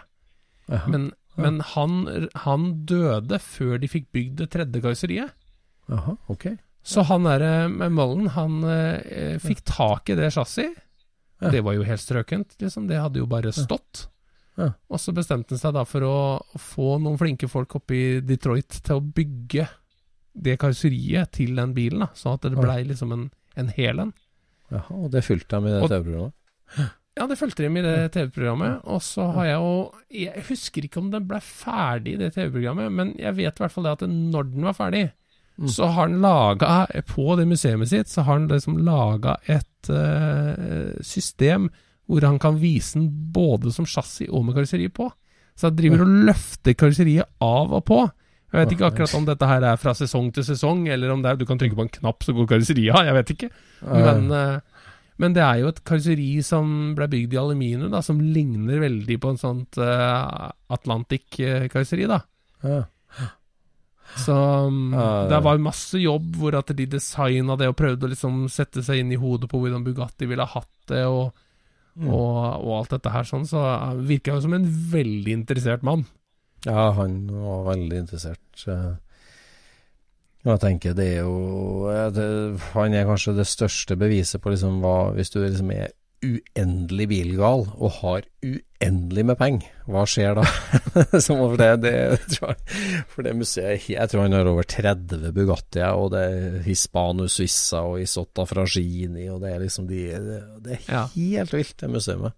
[0.71, 0.91] Jaha.
[0.93, 1.11] Men,
[1.41, 2.03] men han,
[2.45, 5.33] han døde før de fikk bygd det tredje karosseriet.
[5.91, 6.53] Jaha, ok.
[6.83, 10.77] Så han der med Mullen, han eh, fikk tak i det chassis.
[11.41, 11.51] Ja.
[11.53, 12.87] Det var jo helt strøkent, liksom.
[12.89, 14.07] Det hadde jo bare stått.
[14.61, 14.73] Ja.
[14.93, 16.17] Og så bestemte han seg da for å
[16.61, 19.65] få noen flinke folk oppe i Detroit til å bygge
[20.41, 22.11] det karosseriet til den bilen, da.
[22.17, 24.13] Sånn at det blei liksom en, en hel en.
[24.71, 26.97] Jaha, og det fulgte med i det TV-programmet?
[27.19, 28.85] Ja, det fulgte dem i det TV-programmet.
[28.89, 29.73] Og så har jeg jo
[30.15, 33.89] Jeg husker ikke om den ble ferdig, det TV-programmet, men jeg vet i hvert fall
[33.89, 35.09] det at når den var ferdig,
[35.69, 40.97] så har han laga På det museet sitt så har han liksom laga et uh,
[41.05, 41.69] system
[42.11, 45.05] hvor han kan vise den både som chassis og med karosseri på.
[45.55, 48.01] Så han driver og løfter karosseriet av og på.
[48.51, 51.31] Jeg vet ikke akkurat om dette her er fra sesong til sesong, eller om det
[51.31, 53.07] er du kan trykke på en knapp så går karosseriet av.
[53.07, 53.49] Jeg vet ikke.
[53.87, 54.87] Men, eh,
[55.23, 59.19] men det er jo et karosseri som ble bygd i aluminium, da, som ligner veldig
[59.23, 62.25] på en sånt uh, Atlantic-karosseri, da.
[64.19, 64.97] Så um,
[65.31, 69.05] det var masse jobb hvor at de designa det og prøvde å liksom sette seg
[69.05, 71.37] inn i hodet på hvordan Bugatti ville ha hatt det, og,
[72.03, 72.33] og,
[72.67, 73.47] og alt dette her sånn.
[73.47, 73.63] Så
[74.09, 76.09] virka jo som en veldig interessert mann.
[76.67, 78.65] Ja, han var veldig interessert.
[80.45, 82.27] jeg tenker det er jo det,
[82.75, 85.91] Han er kanskje det største beviset på liksom hva Hvis du liksom er
[86.21, 90.45] uendelig bilgal og har uendelig med penger, hva skjer da?
[91.25, 91.95] Som for det, det
[92.35, 96.61] tror jeg, For det museet Jeg tror han har over 30 Bugattier, og det er
[96.67, 100.05] Hispano Suissa og Isotta Fragini, og det er liksom de
[100.61, 102.37] Det, er helt vilt, det museet.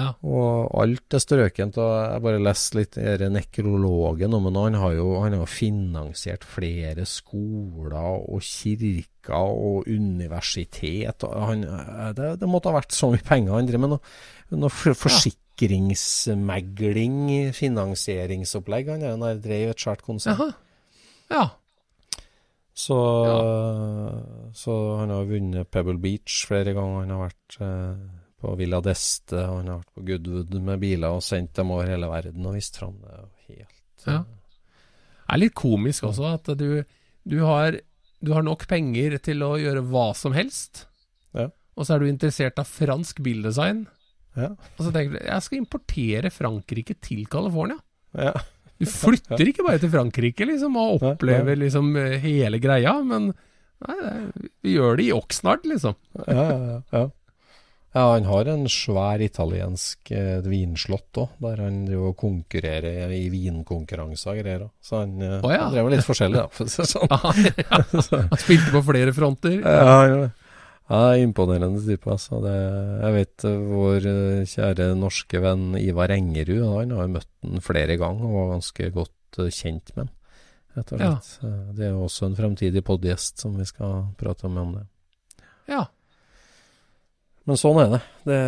[0.00, 0.14] Ja.
[0.24, 1.76] Og alt er strøkent.
[1.80, 4.58] Og jeg bare leste litt denne nekrologen om ham.
[4.64, 11.24] Han har jo han har finansiert flere skoler og kirker og universitet.
[11.28, 11.58] Og han,
[12.16, 13.92] det, det måtte ha vært så mye penger han driver med.
[13.96, 14.04] Noe,
[14.64, 14.72] noe
[15.04, 17.18] forsikringsmegling,
[17.56, 18.84] finansieringsopplegg.
[18.96, 20.52] Han han drevet et svært konsern.
[21.30, 21.44] Ja.
[22.80, 22.96] Så,
[24.56, 24.72] så
[25.02, 27.00] han har vunnet Pebble Beach flere ganger.
[27.02, 31.12] Han har vært eh, på Villa d'Este, og han har vært på Goodwood med biler
[31.18, 33.18] og sendt dem over hele verden og vist fram det.
[33.50, 34.22] Helt Ja.
[34.24, 36.82] Det er litt komisk også at du,
[37.28, 37.76] du, har,
[38.24, 40.86] du har nok penger til å gjøre hva som helst,
[41.36, 41.48] Ja.
[41.76, 43.84] og så er du interessert av fransk bildesign.
[44.38, 44.48] Ja.
[44.78, 47.78] Og så tenker du jeg skal importere Frankrike til California.
[48.16, 48.32] Ja.
[48.80, 53.30] Du flytter ikke bare til Frankrike liksom og opplever liksom eh, hele greia, men
[53.84, 53.96] nei,
[54.64, 55.94] vi gjør det i Oxnard, liksom.
[56.26, 57.02] Ja, ja, ja,
[57.94, 58.00] ja.
[58.00, 63.24] Ja, han har en svær italiensk eh, vinslott òg, der han driver og konkurrerer i
[63.32, 64.66] vinkonkurranser og greier.
[64.80, 65.64] Så han, eh, oh, ja.
[65.64, 67.10] han drev litt forskjellig, da, for å si sånn.
[67.64, 67.80] Ja,
[68.30, 69.58] Han spilte på flere fronter.
[69.64, 70.30] Ja, ja.
[70.90, 72.10] Ja, imponerende type.
[72.10, 72.40] Altså.
[72.42, 72.54] Det,
[73.02, 77.62] jeg vet eh, vår eh, kjære norske venn Ivar Engerud, han har jo møtt han
[77.62, 80.16] flere ganger og var ganske godt eh, kjent med han.
[80.78, 81.12] Rett og Ja.
[81.18, 81.54] slett.
[81.78, 84.84] Det er jo også en fremtidig podgjest som vi skal prate om om det.
[85.70, 85.84] Ja.
[87.50, 87.98] Men sånn er det.
[88.30, 88.42] det.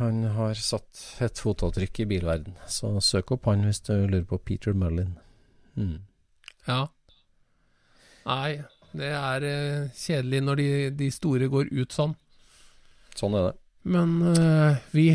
[0.00, 4.40] Han har satt et fotavtrykk i bilverden, så søk opp han hvis du lurer på
[4.42, 5.12] Peter Mullin.
[5.78, 6.00] Mm.
[6.66, 6.80] Ja.
[8.26, 8.64] Nei,
[8.98, 10.66] det er eh, kjedelig når de,
[10.98, 12.16] de store går ut sånn.
[13.14, 13.54] Sånn er det.
[13.94, 15.12] Men uh, vi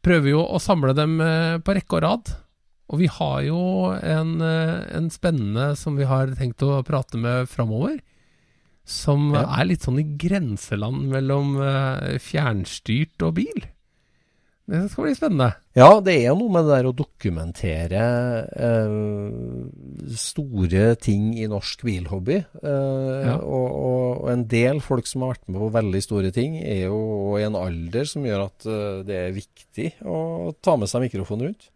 [0.00, 2.32] prøver jo å samle dem eh, på rekke og rad.
[2.92, 3.60] Og vi har jo
[3.92, 8.00] en, eh, en spennende som vi har tenkt å prate med framover.
[8.84, 9.44] Som Ja.
[9.60, 13.62] er litt sånn i grenseland mellom eh, fjernstyrt og bil.
[14.72, 15.48] Det skal bli spennende.
[15.74, 18.02] Ja, det er noe med det der å dokumentere
[18.56, 22.38] eh, store ting i norsk bilhobby.
[22.62, 23.36] Eh, Ja.
[23.38, 26.86] og, og, og en del folk som har vært med på veldig store ting, er
[26.88, 31.04] jo i en alder som gjør at eh, det er viktig å ta med seg
[31.06, 31.68] mikrofonen rundt.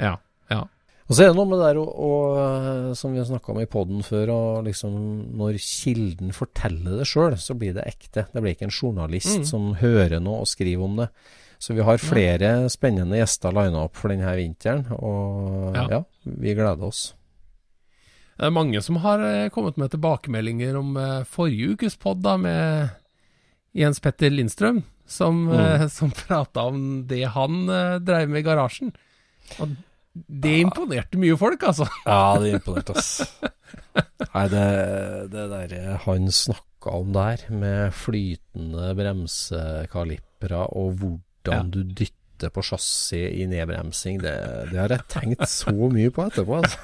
[0.00, 0.16] Ja.
[1.10, 1.12] Ja.
[1.12, 2.08] Og så er det noe med det der å, å,
[2.38, 4.92] eh, som vi har snakka om i poden før, og liksom
[5.40, 8.28] når kilden forteller det sjøl, så blir det ekte.
[8.30, 9.44] Det blir ikke en journalist Mm.
[9.48, 11.08] som hører noe og skriver om det.
[11.58, 15.88] Så vi har flere spennende gjester lina opp for denne vinteren, og Ja.
[15.90, 17.12] ja, vi gleder oss.
[18.38, 22.90] Det er mange som har eh, kommet med tilbakemeldinger om eh, forrige ukes pod med
[23.74, 25.88] Jens Petter Lindstrøm, som, mm.
[25.98, 27.66] som prata om det han
[27.98, 28.94] dreiv med i garasjen.
[29.58, 29.74] Og
[30.14, 31.86] det imponerte mye folk, altså.
[32.06, 33.12] Ja, det imponerte oss.
[34.34, 34.64] Nei, det,
[35.32, 35.74] det der
[36.06, 41.62] han snakka om der, med flytende bremsekalipere og hvordan Ja.
[41.62, 44.32] du dytter på chassis i nedbremsing, det,
[44.70, 46.56] det har jeg tenkt så mye på etterpå.
[46.58, 46.78] Altså.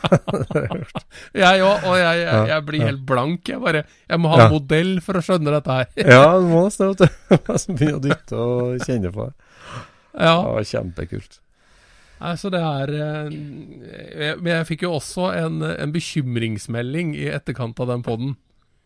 [1.47, 3.49] Jeg òg, og jeg, jeg, jeg blir helt blank.
[3.49, 4.49] Jeg bare Jeg må ha Ja.
[4.53, 5.89] modell for å skjønne dette her.
[6.15, 6.93] ja, du må nesten.
[7.77, 9.35] Begynne å dytte og kjenne på det.
[10.17, 11.41] Ja, Det var kjempekult.
[12.21, 13.31] Altså det er eh,
[14.21, 18.37] jeg- Men jeg fikk jo også en, en bekymringsmelding i etterkant av den poden.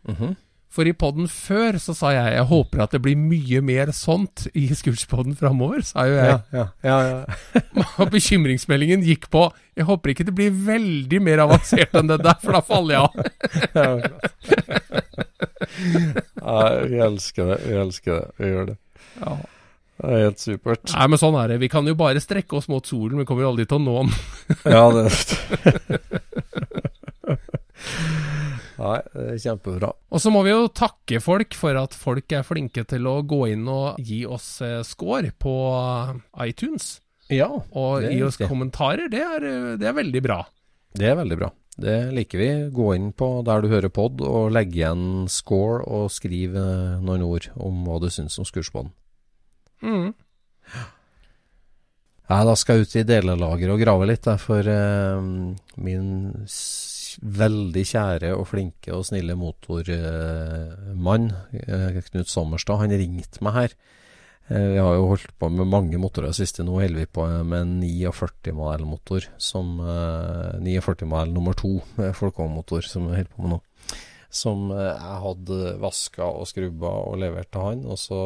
[0.08, 0.36] Mhm.
[0.70, 4.44] For i podden før så sa jeg jeg håper at det blir mye mer sånt
[4.54, 6.36] i Scootspoden framover, sa jo jeg.
[6.54, 7.24] Ja, ja,
[7.98, 12.38] ja, bekymringsmeldingen gikk på Jeg håper ikke det blir veldig mer avansert enn det der,
[12.38, 13.10] for da faller jeg av.
[16.40, 17.58] Ja, vi elsker det.
[17.66, 18.30] Vi elsker det.
[18.40, 18.76] Vi gjør det.
[19.20, 19.36] Ja.
[20.00, 20.92] Det er helt supert.
[20.94, 21.58] Nei, men sånn er det.
[21.60, 23.96] Vi kan jo bare strekke oss mot solen, vi kommer jo aldri til å nå
[24.00, 24.14] den.
[24.64, 25.04] Ja, det
[28.80, 29.90] Nei, det er kjempebra.
[30.08, 33.42] Og så må vi jo takke folk for at folk er flinke til å gå
[33.52, 35.54] inn og gi oss eh, score på
[36.46, 36.94] iTunes.
[37.30, 39.10] Ja, Og gi oss kommentarer.
[39.12, 40.40] Det er, eh, det er veldig bra.
[40.96, 41.50] Det er veldig bra.
[41.80, 42.48] Det liker vi.
[42.74, 47.24] Gå inn på der du hører pod, og legg igjen score, og skriv eh, noen
[47.24, 48.94] ord om hva du syns om Skurspodden.
[49.82, 50.10] Mm.
[52.30, 55.22] Ja, da skal jeg ut i delelageret og grave litt, da, for eh,
[55.82, 56.10] min
[57.40, 63.74] veldig kjære og flinke og snille motormann, eh, Knut Sommerstad, han ringte meg her.
[64.50, 66.64] Eh, vi har jo holdt på med mange motorer siste.
[66.66, 73.06] Nå holder vi på med en 49-modellmotor, som eh, 49-modell nummer to, med Folkvogn-motor, som
[73.06, 73.60] vi holder på med nå.
[74.30, 78.20] Som eh, jeg hadde vaska og skrubba og levert til han, og så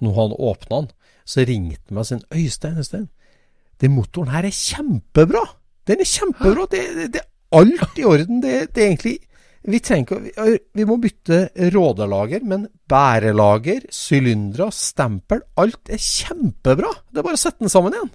[0.00, 0.92] Når han åpna den,
[1.28, 3.10] så ringte han meg og sa Øystein, Øystein,
[3.82, 5.42] den motoren her er kjempebra!
[5.86, 6.66] Den er kjempebra!
[6.70, 8.40] Det, det, det er alt i orden.
[8.42, 9.18] Det, det er egentlig
[9.62, 10.24] vi, tenker,
[10.74, 16.90] vi, må bytte rådelager, men bærelager, sylindere, stempel, alt er kjempebra.
[17.10, 18.10] Det er bare å sette den sammen igjen.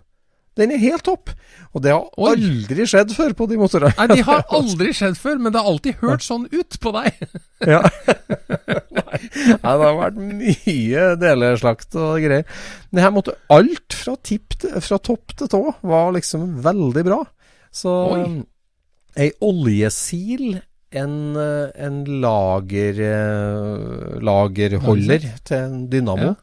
[0.57, 1.31] Den er helt topp.
[1.75, 2.31] Og det har Oi.
[2.33, 3.93] aldri skjedd før på de motorene.
[3.99, 7.27] Nei, de har aldri skjedd før, men det har alltid hørt sånn ut på deg.
[7.69, 7.83] Ja.
[9.13, 12.45] Nei, det har vært mye deleslakt og greier.
[12.91, 17.19] Det her måtte alt fra, tipp til, fra topp til tå var liksom veldig bra.
[17.73, 18.23] Så Oi.
[18.23, 18.39] um,
[19.17, 20.59] ei oljesil,
[20.97, 26.31] en, eh, en lager, eh, lagerholder til en dynamo.
[26.31, 26.35] Ja.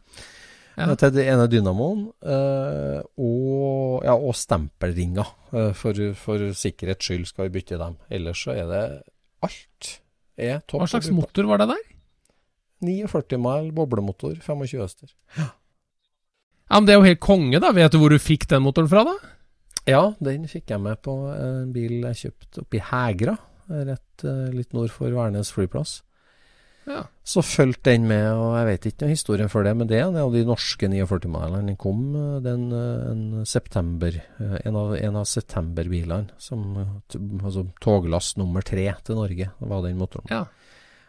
[0.74, 0.94] Ja.
[0.98, 2.08] Til den ene dynamoen.
[2.26, 5.28] eh, og, ja, og stempelringer.
[5.78, 7.94] for, for sikkerhets skyld skal vi bytte dem.
[8.10, 8.84] Ellers så er det
[9.46, 10.00] alt.
[10.36, 11.82] Er topp Hva slags motor var det der?
[12.86, 15.12] 49 mile boblemotor, 25 hester.
[16.70, 17.72] Ja, men Det er jo helt konge, da.
[17.76, 19.14] Vet du hvor du fikk den motoren fra, da?
[19.84, 23.36] Ja, den fikk jeg med på en bil jeg kjøpte oppe i Hegra,
[23.68, 25.98] rett eh, litt nord for Værnes flyplass.
[26.88, 27.02] Ja.
[27.24, 30.06] Så fulgte den med, og jeg vet ikke noe historien for det, men det er
[30.06, 31.62] en av de norske 49-milerne.
[31.68, 38.40] Den kom eh, den eh, en september, en av, en av septemberbilene, som altså toglast
[38.40, 40.32] nummer tre til Norge, var den motoren.
[40.32, 40.46] Ja.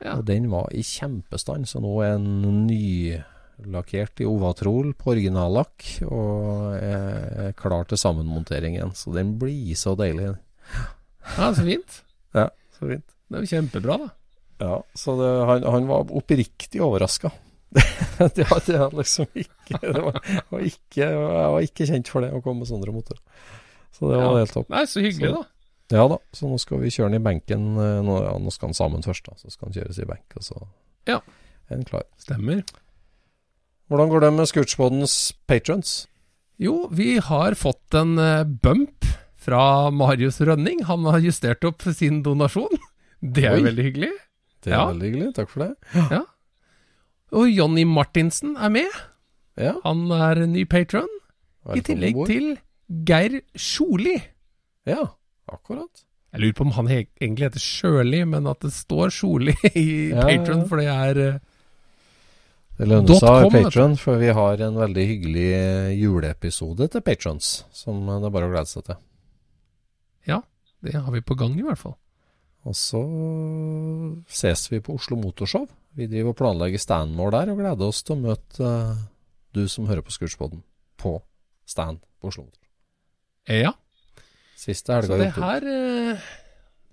[0.04, 0.18] Ja.
[0.18, 6.76] Og den var i kjempestand, så nå er den nylakkert i Ovatrol på originallakk, og
[6.78, 8.91] er klar til sammenmontering igjen.
[8.98, 10.34] Så den blir så deilig.
[11.38, 12.02] ja, så fint.
[12.36, 13.06] Ja, så fint.
[13.32, 14.08] Det er jo kjempebra, da.
[14.60, 17.32] Ja, så det, han, han var oppriktig overraska.
[18.36, 20.20] det det liksom ikke det var,
[20.52, 21.16] var ikke Jeg
[21.56, 23.20] var ikke kjent for det, å komme med sånne motorer.
[23.96, 24.38] Så det var Ja.
[24.43, 24.70] helt topp.
[24.72, 25.43] Nei, så hyggelig, Så- da.
[25.94, 27.66] Ja da, så nå skal vi kjøre den i benken.
[27.78, 29.36] eh, Nå, ja, nå skal han sammen først, da.
[29.38, 30.68] Så skal han kjøres i benk, og så
[31.08, 31.20] Ja.
[31.70, 32.04] er den klar.
[32.18, 32.64] Stemmer.
[33.90, 36.08] Hvordan går det med Scootspodens patrons?
[36.58, 39.06] Jo, vi har fått en eh, bump
[39.38, 40.84] fra Marius Rønning.
[40.86, 42.72] Han har justert opp sin donasjon.
[43.22, 43.62] Det er Oi.
[43.70, 44.12] veldig hyggelig.
[44.64, 44.86] Det er Ja.
[44.90, 46.22] veldig hyggelig, takk for det.
[47.32, 48.90] Og Jonny Martinsen er med.
[49.58, 51.08] Ja, Han er en ny patron.
[51.74, 52.58] I tillegg til
[53.06, 54.18] Geir Sjoli.
[54.86, 55.08] Ja,
[55.52, 56.04] akkurat.
[56.36, 59.86] Jeg lurer på om han he egentlig heter Sjøli, men at det står Sjoli i
[60.12, 60.68] Ja, Patron, ja.
[60.68, 61.38] for det er eh,
[62.80, 67.06] Det lønner seg å ha patron, for vi har en veldig hyggelig eh, juleepisode til
[67.08, 69.00] patrons, som eh, det er bare å glede seg til.
[70.28, 70.41] Ja,
[70.84, 71.96] det har vi på gang, i hvert fall.
[72.66, 73.00] Og så
[74.28, 75.68] ses vi på Oslo Motorshow.
[75.96, 78.96] Vi driver og planlegger standen vår der, og gleder oss til å møte uh,
[79.56, 80.64] du som hører på Scootspoden,
[81.00, 81.20] på
[81.70, 82.72] stand på Oslo Motorshow.
[83.48, 83.72] Eh, Ja,
[84.66, 86.26] Siste så helga i det her eh,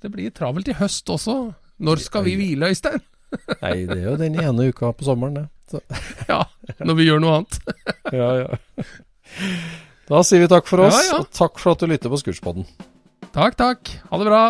[0.02, 1.36] Det blir travelt i høst også.
[1.82, 3.00] Når skal vi hvile, Øystein?
[3.64, 5.80] Nei, det er jo den ene uka på sommeren, det.
[6.28, 6.42] Ja,
[6.84, 7.56] når vi gjør noe annet.
[8.20, 8.84] ja, ja.
[10.10, 11.20] Da sier vi takk for oss, Ja, ja.
[11.22, 12.66] og takk for at du lytter på Scootspodden.
[13.32, 13.94] Takk, takk.
[14.10, 14.42] Ha det bra.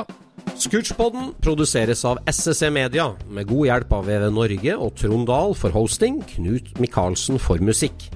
[0.58, 5.70] Scootspodden produseres av SSC Media, med god hjelp av VV Norge og Trond Dahl for
[5.76, 8.08] hosting, Knut Micaelsen for musikk.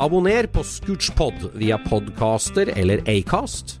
[0.00, 3.80] Abonner på Scootspod via podcaster eller Acast,